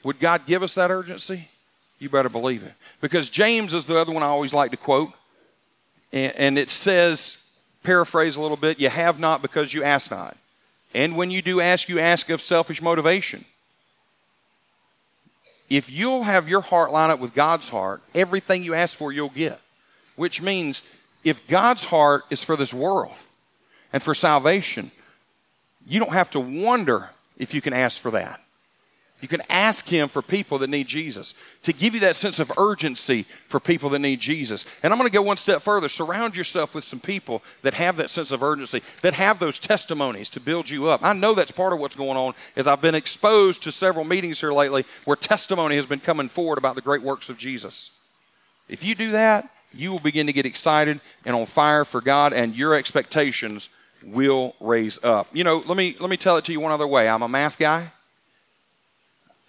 Would 0.03 0.19
God 0.19 0.45
give 0.45 0.63
us 0.63 0.75
that 0.75 0.91
urgency? 0.91 1.49
You 1.99 2.09
better 2.09 2.29
believe 2.29 2.63
it. 2.63 2.73
Because 3.01 3.29
James 3.29 3.73
is 3.73 3.85
the 3.85 3.99
other 3.99 4.13
one 4.13 4.23
I 4.23 4.27
always 4.27 4.53
like 4.53 4.71
to 4.71 4.77
quote. 4.77 5.11
And, 6.11 6.59
it 6.59 6.69
says, 6.69 7.55
paraphrase 7.81 8.35
a 8.35 8.41
little 8.41 8.55
bit, 8.55 8.79
you 8.79 8.89
have 8.89 9.19
not 9.19 9.41
because 9.41 9.73
you 9.73 9.83
ask 9.83 10.11
not. 10.11 10.37
And 10.93 11.17
when 11.17 11.31
you 11.31 11.41
do 11.41 11.59
ask, 11.59 11.89
you 11.89 11.97
ask 11.97 12.29
of 12.29 12.39
selfish 12.39 12.83
motivation. 12.83 13.45
If 15.69 15.91
you'll 15.91 16.23
have 16.23 16.49
your 16.49 16.61
heart 16.61 16.91
line 16.91 17.09
up 17.09 17.19
with 17.19 17.33
God's 17.33 17.69
heart, 17.69 18.01
everything 18.13 18.63
you 18.63 18.73
ask 18.73 18.97
for, 18.97 19.11
you'll 19.11 19.29
get. 19.29 19.59
Which 20.15 20.41
means 20.41 20.83
if 21.23 21.47
God's 21.47 21.85
heart 21.85 22.23
is 22.29 22.43
for 22.43 22.55
this 22.55 22.73
world 22.73 23.15
and 23.91 24.03
for 24.03 24.13
salvation, 24.13 24.91
you 25.87 25.99
don't 25.99 26.13
have 26.13 26.29
to 26.31 26.39
wonder 26.39 27.09
if 27.37 27.53
you 27.53 27.61
can 27.61 27.73
ask 27.73 28.01
for 28.01 28.11
that. 28.11 28.42
You 29.23 29.29
can 29.29 29.41
ask 29.49 29.87
Him 29.87 30.09
for 30.09 30.21
people 30.21 30.57
that 30.57 30.69
need 30.69 30.85
Jesus, 30.85 31.33
to 31.61 31.71
give 31.71 31.93
you 31.93 32.01
that 32.01 32.17
sense 32.17 32.39
of 32.39 32.51
urgency 32.57 33.23
for 33.47 33.57
people 33.57 33.89
that 33.91 33.99
need 33.99 34.19
Jesus. 34.19 34.65
And 34.83 34.91
I'm 34.91 34.99
going 34.99 35.09
to 35.09 35.13
go 35.13 35.21
one 35.21 35.37
step 35.37 35.61
further. 35.61 35.87
Surround 35.87 36.35
yourself 36.35 36.75
with 36.75 36.83
some 36.83 36.99
people 36.99 37.41
that 37.61 37.73
have 37.75 37.95
that 37.95 38.11
sense 38.11 38.31
of 38.31 38.43
urgency, 38.43 38.81
that 39.01 39.13
have 39.13 39.39
those 39.39 39.59
testimonies 39.59 40.27
to 40.27 40.41
build 40.41 40.69
you 40.69 40.89
up. 40.89 41.01
I 41.05 41.13
know 41.13 41.33
that's 41.33 41.51
part 41.53 41.71
of 41.71 41.79
what's 41.79 41.95
going 41.95 42.17
on, 42.17 42.33
as 42.57 42.67
I've 42.67 42.81
been 42.81 42.95
exposed 42.95 43.63
to 43.63 43.71
several 43.71 44.03
meetings 44.03 44.41
here 44.41 44.51
lately 44.51 44.83
where 45.05 45.15
testimony 45.15 45.77
has 45.77 45.85
been 45.85 46.01
coming 46.01 46.27
forward 46.27 46.57
about 46.57 46.75
the 46.75 46.81
great 46.81 47.01
works 47.01 47.29
of 47.29 47.37
Jesus. 47.37 47.91
If 48.67 48.83
you 48.83 48.93
do 48.93 49.11
that, 49.11 49.49
you 49.73 49.93
will 49.93 49.99
begin 49.99 50.27
to 50.27 50.33
get 50.33 50.45
excited 50.45 50.99
and 51.23 51.33
on 51.33 51.45
fire 51.45 51.85
for 51.85 52.01
God, 52.01 52.33
and 52.33 52.53
your 52.53 52.75
expectations 52.75 53.69
will 54.03 54.53
raise 54.59 55.01
up. 55.01 55.27
You 55.31 55.45
know, 55.45 55.63
let 55.65 55.77
me 55.77 55.95
let 56.01 56.09
me 56.09 56.17
tell 56.17 56.35
it 56.35 56.43
to 56.43 56.51
you 56.51 56.59
one 56.59 56.73
other 56.73 56.85
way. 56.85 57.07
I'm 57.07 57.21
a 57.21 57.29
math 57.29 57.57
guy. 57.57 57.93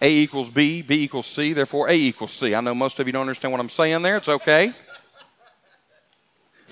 A 0.00 0.08
equals 0.08 0.50
B, 0.50 0.82
B 0.82 1.02
equals 1.04 1.26
C, 1.26 1.52
therefore 1.52 1.88
A 1.88 1.94
equals 1.94 2.32
C. 2.32 2.54
I 2.54 2.60
know 2.60 2.74
most 2.74 2.98
of 3.00 3.06
you 3.06 3.12
don't 3.12 3.22
understand 3.22 3.52
what 3.52 3.60
I'm 3.60 3.68
saying 3.68 4.02
there. 4.02 4.16
It's 4.16 4.28
okay. 4.28 4.72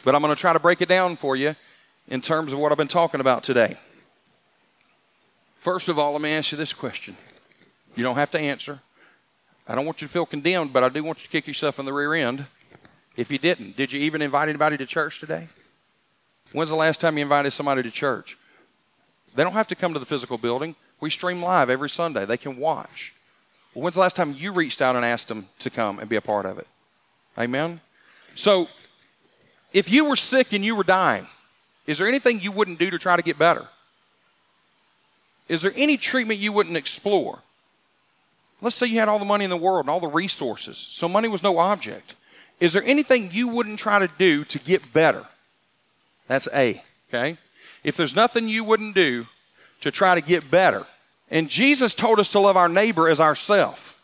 But 0.05 0.15
I'm 0.15 0.23
going 0.23 0.35
to 0.35 0.41
try 0.41 0.53
to 0.53 0.61
break 0.61 0.81
it 0.81 0.89
down 0.89 1.17
for 1.17 1.37
you 1.37 1.55
in 2.09 2.21
terms 2.21 2.53
of 2.53 2.59
what 2.59 2.73
I've 2.73 2.79
been 2.79 2.89
talking 2.89 3.21
about 3.21 3.45
today. 3.45 3.77
First 5.57 5.89
of 5.89 5.99
all, 5.99 6.13
let 6.13 6.21
me 6.21 6.33
ask 6.33 6.51
you 6.51 6.59
this 6.59 6.73
question. 6.73 7.17
You 7.95 8.03
don't 8.03 8.17
have 8.17 8.33
to 8.33 8.39
answer. 8.39 8.81
I 9.69 9.77
don't 9.77 9.87
want 9.87 10.03
you 10.03 10.09
to 10.09 10.13
feel 10.13 10.27
condemned, 10.27 10.73
but 10.73 10.83
I 10.83 10.89
do 10.89 11.05
want 11.05 11.21
you 11.21 11.25
to 11.25 11.31
kick 11.31 11.47
yourself 11.47 11.79
in 11.79 11.87
the 11.87 11.93
rear 11.93 12.15
end. 12.15 12.47
If 13.17 13.31
you 13.31 13.39
didn't, 13.39 13.77
did 13.77 13.93
you 13.93 14.01
even 14.01 14.23
invite 14.23 14.49
anybody 14.49 14.77
to 14.77 14.87
church 14.87 15.21
today? 15.21 15.49
When's 16.53 16.71
the 16.71 16.77
last 16.77 17.01
time 17.01 17.17
you 17.17 17.23
invited 17.23 17.53
somebody 17.53 17.83
to 17.83 17.91
church? 17.91 18.37
They 19.35 19.45
don't 19.45 19.53
have 19.53 19.69
to 19.69 19.77
come 19.77 19.93
to 19.93 20.01
the 20.01 20.07
physical 20.07 20.37
building. 20.37 20.75
We 21.03 21.11
stream 21.11 21.43
live 21.43 21.69
every 21.69 21.91
Sunday. 21.91 22.25
They 22.25 22.37
can 22.37 22.57
watch. 22.57 23.13
Well, 23.75 23.83
when's 23.83 23.97
the 23.97 24.01
last 24.01 24.15
time 24.15 24.37
you 24.39 24.53
reached 24.53 24.81
out 24.81 24.95
and 24.95 25.05
asked 25.05 25.27
them 25.27 25.49
to 25.59 25.69
come 25.69 25.99
and 25.99 26.09
be 26.09 26.15
a 26.15 26.21
part 26.21 26.47
of 26.47 26.61
it? 26.61 26.69
Amen? 27.37 27.81
So, 28.37 28.69
if 29.73 29.91
you 29.91 30.05
were 30.05 30.15
sick 30.15 30.53
and 30.53 30.65
you 30.65 30.77
were 30.77 30.85
dying, 30.85 31.27
is 31.89 31.99
there 31.99 32.07
anything 32.07 32.41
you 32.41 32.53
wouldn't 32.53 32.79
do 32.79 32.89
to 32.89 33.01
try 33.01 33.17
to 33.17 33.23
get 33.23 33.37
better? 33.37 33.67
Is 35.49 35.63
there 35.63 35.73
any 35.75 35.97
treatment 35.97 36.39
you 36.39 36.53
wouldn't 36.53 36.77
explore? 36.77 37.41
Let's 38.61 38.77
say 38.77 38.87
you 38.87 39.01
had 39.01 39.09
all 39.09 39.19
the 39.19 39.25
money 39.25 39.43
in 39.43 39.51
the 39.51 39.57
world 39.57 39.87
and 39.87 39.91
all 39.91 39.99
the 39.99 40.07
resources, 40.07 40.79
so 40.79 41.09
money 41.09 41.27
was 41.27 41.43
no 41.43 41.59
object. 41.59 42.15
Is 42.61 42.75
there 42.75 42.85
anything 42.85 43.31
you 43.33 43.49
wouldn't 43.49 43.81
try 43.81 43.99
to 43.99 44.09
do 44.19 44.45
to 44.45 44.59
get 44.61 44.93
better? 44.93 45.27
That's 46.29 46.47
A, 46.55 46.81
okay? 47.09 47.39
If 47.83 47.97
there's 47.97 48.15
nothing 48.15 48.47
you 48.47 48.63
wouldn't 48.63 48.95
do 48.95 49.27
to 49.81 49.91
try 49.91 50.15
to 50.15 50.21
get 50.21 50.49
better, 50.49 50.87
and 51.33 51.49
Jesus 51.49 51.95
told 51.95 52.21
us 52.21 52.31
to 52.33 52.39
love 52.39 52.59
our 52.59 52.69
neighbor 52.69 53.09
as 53.09 53.19
ourself, 53.19 53.99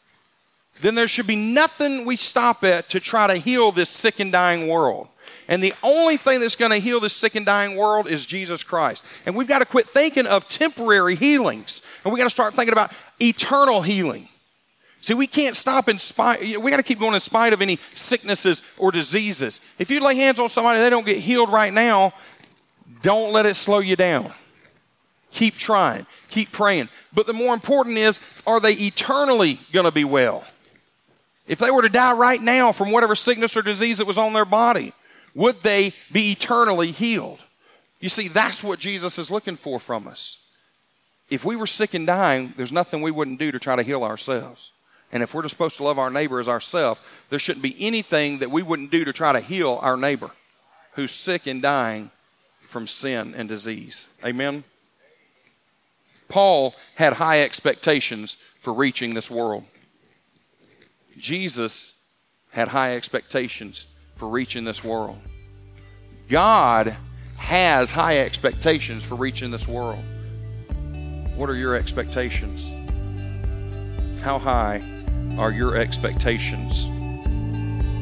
then 0.81 0.95
there 0.95 1.07
should 1.07 1.27
be 1.27 1.37
nothing 1.37 2.07
we 2.07 2.17
stop 2.17 2.65
at 2.65 2.89
to 2.89 2.99
try 2.99 3.27
to 3.27 3.35
heal 3.35 3.71
this 3.71 3.91
sick 3.91 4.19
and 4.19 4.33
dying 4.33 4.67
world. 4.67 5.09
And 5.47 5.63
the 5.63 5.75
only 5.83 6.17
thing 6.17 6.41
that's 6.41 6.57
going 6.57 6.71
to 6.73 6.79
heal 6.79 7.01
this 7.01 7.15
sick 7.15 7.35
and 7.35 7.45
dying 7.45 7.77
world 7.77 8.09
is 8.09 8.25
Jesus 8.25 8.63
Christ. 8.63 9.05
And 9.27 9.35
we've 9.37 9.47
got 9.47 9.59
to 9.59 9.67
quit 9.67 9.87
thinking 9.87 10.27
of 10.27 10.49
temporary 10.49 11.17
healings. 11.17 11.83
And 12.03 12.13
we've 12.13 12.19
got 12.19 12.25
to 12.25 12.31
start 12.31 12.55
thinking 12.55 12.73
about 12.73 12.93
eternal 13.21 13.83
healing. 13.83 14.29
See, 15.03 15.15
we 15.15 15.27
can't 15.27 15.57
stop 15.57 15.89
in 15.89 15.99
spite, 15.99 16.41
we 16.41 16.71
got 16.71 16.79
to 16.79 16.83
keep 16.83 16.99
going 16.99 17.15
in 17.15 17.21
spite 17.21 17.53
of 17.53 17.61
any 17.61 17.79
sicknesses 17.95 18.63
or 18.79 18.91
diseases. 18.91 19.61
If 19.79 19.91
you 19.91 20.01
lay 20.01 20.17
hands 20.17 20.39
on 20.39 20.49
somebody, 20.49 20.81
they 20.81 20.91
don't 20.91 21.07
get 21.07 21.19
healed 21.19 21.51
right 21.51 21.73
now, 21.73 22.15
don't 23.03 23.33
let 23.33 23.47
it 23.47 23.55
slow 23.55 23.79
you 23.79 23.97
down. 23.97 24.33
Keep 25.31 25.57
trying, 25.57 26.07
keep 26.29 26.53
praying. 26.53 26.89
But 27.13 27.27
the 27.27 27.33
more 27.33 27.55
important 27.55 27.99
is, 27.99 28.21
are 28.47 28.61
they 28.61 28.73
eternally 28.73 29.61
going 29.73 29.85
to 29.85 29.93
be 29.93 30.05
well? 30.05 30.45
If 31.47 31.59
they 31.59 31.71
were 31.71 31.83
to 31.83 31.89
die 31.89 32.13
right 32.13 32.41
now 32.41 32.73
from 32.73 32.91
whatever 32.91 33.15
sickness 33.15 33.57
or 33.57 33.63
disease 33.63 33.99
that 33.99 34.07
was 34.07 34.19
on 34.19 34.33
their 34.33 34.45
body, 34.45 34.93
would 35.35 35.63
they 35.63 35.93
be 36.13 36.33
eternally 36.33 36.91
healed? 36.91 37.41
You 38.01 38.09
see, 38.09 38.29
that's 38.29 38.63
what 38.63 38.79
Jesus 38.79 39.19
is 39.19 39.31
looking 39.31 39.57
for 39.57 39.79
from 39.79 40.07
us. 40.07 40.39
If 41.31 41.45
we 41.45 41.57
were 41.57 41.67
sick 41.67 41.95
and 41.95 42.07
dying, 42.07 42.55
there's 42.57 42.73
nothing 42.73 43.03
we 43.03 43.11
wouldn't 43.11 43.39
do 43.39 43.53
to 43.53 43.59
try 43.59 43.77
to 43.77 43.83
heal 43.83 44.05
ourselves. 44.05 44.73
And 45.13 45.23
if 45.23 45.35
we're 45.35 45.43
just 45.43 45.55
supposed 45.55 45.79
to 45.79 45.85
love 45.85 45.99
our 45.99 46.11
neighbor 46.11 46.39
as 46.39 46.49
ourselves, 46.49 47.01
there 47.31 47.39
shouldn't 47.39 47.63
be 47.63 47.77
anything 47.79 48.39
that 48.39 48.51
we 48.51 48.63
wouldn't 48.63 48.91
do 48.91 49.05
to 49.05 49.13
try 49.13 49.33
to 49.33 49.41
heal 49.41 49.79
our 49.83 49.97
neighbor 49.97 50.31
who's 50.93 51.13
sick 51.13 51.47
and 51.47 51.63
dying 51.63 52.11
from 52.67 52.87
sin 52.87 53.35
and 53.37 53.49
disease. 53.49 54.07
Amen? 54.25 54.65
Paul 56.29 56.75
had 56.97 57.15
high 57.15 57.43
expectations 57.43 58.37
for 58.59 58.73
reaching 58.73 59.15
this 59.15 59.31
world. 59.31 59.65
Jesus 61.17 62.07
had 62.53 62.69
high 62.69 62.95
expectations 62.95 63.87
for 64.15 64.29
reaching 64.29 64.65
this 64.65 64.85
world. 64.85 65.19
God 66.29 66.97
has 67.37 67.93
high 67.93 68.19
expectations 68.19 69.05
for 69.05 69.15
reaching 69.15 69.51
this 69.51 69.67
world. 69.67 70.05
What 71.35 71.49
are 71.49 71.57
your 71.57 71.75
expectations? 71.75 72.71
How 74.23 74.39
high 74.39 74.83
are 75.39 75.53
your 75.53 75.77
expectations? 75.77 76.85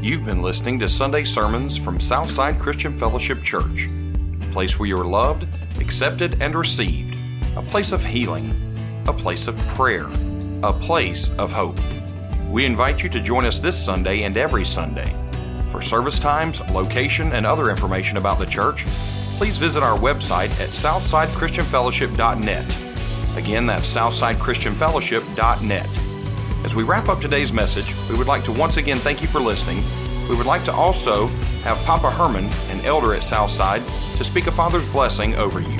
You've 0.05 0.25
been 0.25 0.43
listening 0.43 0.79
to 0.81 0.89
Sunday 0.89 1.25
sermons 1.25 1.77
from 1.77 2.01
Southside 2.01 2.59
Christian 2.59 2.99
Fellowship 2.99 3.43
Church, 3.43 3.87
a 3.87 4.53
place 4.53 4.79
where 4.79 4.89
you 4.89 4.97
are 4.97 5.07
loved, 5.07 5.47
accepted, 5.81 6.41
and 6.43 6.55
received 6.55 7.16
a 7.57 7.63
place 7.63 7.93
of 7.93 8.05
healing, 8.05 8.53
a 9.09 9.13
place 9.13 9.49
of 9.49 9.59
prayer, 9.69 10.07
a 10.63 10.73
place 10.73 11.31
of 11.39 11.51
hope. 11.51 11.79
We 12.51 12.67
invite 12.67 13.03
you 13.03 13.09
to 13.09 13.21
join 13.21 13.47
us 13.47 13.61
this 13.61 13.83
Sunday 13.83 14.25
and 14.25 14.37
every 14.37 14.65
Sunday. 14.65 15.11
For 15.73 15.81
service 15.81 16.19
times, 16.19 16.61
location, 16.71 17.33
and 17.33 17.47
other 17.47 17.71
information 17.71 18.19
about 18.19 18.39
the 18.39 18.45
church, 18.45 18.85
please 19.39 19.57
visit 19.57 19.83
our 19.83 19.99
website 19.99 20.51
at 20.61 20.69
southsidechristianfellowship.net. 20.69 22.77
Again, 23.39 23.67
that's 23.67 23.95
southsidechristianfellowship.net. 23.95 25.89
As 26.67 26.75
we 26.75 26.83
wrap 26.83 27.09
up 27.09 27.21
today's 27.21 27.53
message, 27.53 27.95
we 28.11 28.19
would 28.19 28.27
like 28.27 28.45
to 28.45 28.53
once 28.53 28.77
again 28.77 28.99
thank 28.99 29.23
you 29.23 29.29
for 29.29 29.41
listening. 29.41 29.83
We 30.29 30.37
would 30.37 30.47
like 30.47 30.65
to 30.65 30.73
also 30.73 31.29
have 31.63 31.79
Papa 31.85 32.11
Herman, 32.11 32.45
an 32.71 32.85
elder 32.85 33.15
at 33.15 33.23
Southside, 33.23 33.87
to 34.19 34.25
speak 34.25 34.47
a 34.47 34.53
Father's 34.53 34.87
blessing 34.89 35.37
over 35.37 35.61
you. 35.61 35.79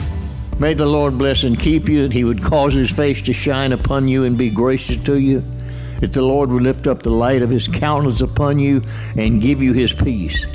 May 0.59 0.73
the 0.73 0.87
Lord 0.87 1.19
bless 1.19 1.45
and 1.45 1.59
keep 1.59 1.89
you, 1.89 2.03
that 2.03 2.13
He 2.13 2.25
would 2.25 2.43
cause 2.43 2.73
His 2.73 2.91
face 2.91 3.21
to 3.23 3.33
shine 3.33 3.73
upon 3.73 4.09
you 4.09 4.25
and 4.25 4.39
be 4.39 4.51
gracious 4.51 4.97
to 5.05 5.21
you, 5.21 5.43
that 6.01 6.13
the 6.13 6.23
Lord 6.23 6.51
would 6.51 6.63
lift 6.63 6.87
up 6.87 7.03
the 7.03 7.11
light 7.11 7.43
of 7.43 7.51
His 7.51 7.69
countenance 7.69 8.21
upon 8.23 8.59
you 8.59 8.83
and 9.17 9.43
give 9.43 9.61
you 9.61 9.73
His 9.75 9.93
peace. 9.93 10.47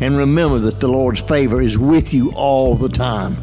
And 0.00 0.16
remember 0.16 0.58
that 0.60 0.80
the 0.80 0.88
Lord's 0.88 1.20
favor 1.20 1.60
is 1.60 1.76
with 1.76 2.14
you 2.14 2.32
all 2.32 2.74
the 2.74 2.88
time. 2.88 3.36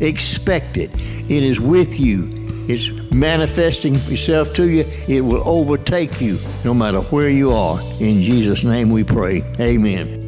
Expect 0.00 0.76
it. 0.76 0.90
It 0.98 1.42
is 1.44 1.60
with 1.60 2.00
you. 2.00 2.28
It's 2.68 2.90
manifesting 3.12 3.94
itself 3.94 4.52
to 4.54 4.68
you. 4.68 4.84
It 5.06 5.20
will 5.20 5.48
overtake 5.48 6.20
you 6.20 6.38
no 6.64 6.74
matter 6.74 7.00
where 7.00 7.30
you 7.30 7.52
are. 7.52 7.80
In 8.00 8.22
Jesus' 8.22 8.64
name 8.64 8.90
we 8.90 9.04
pray. 9.04 9.42
Amen. 9.60 10.19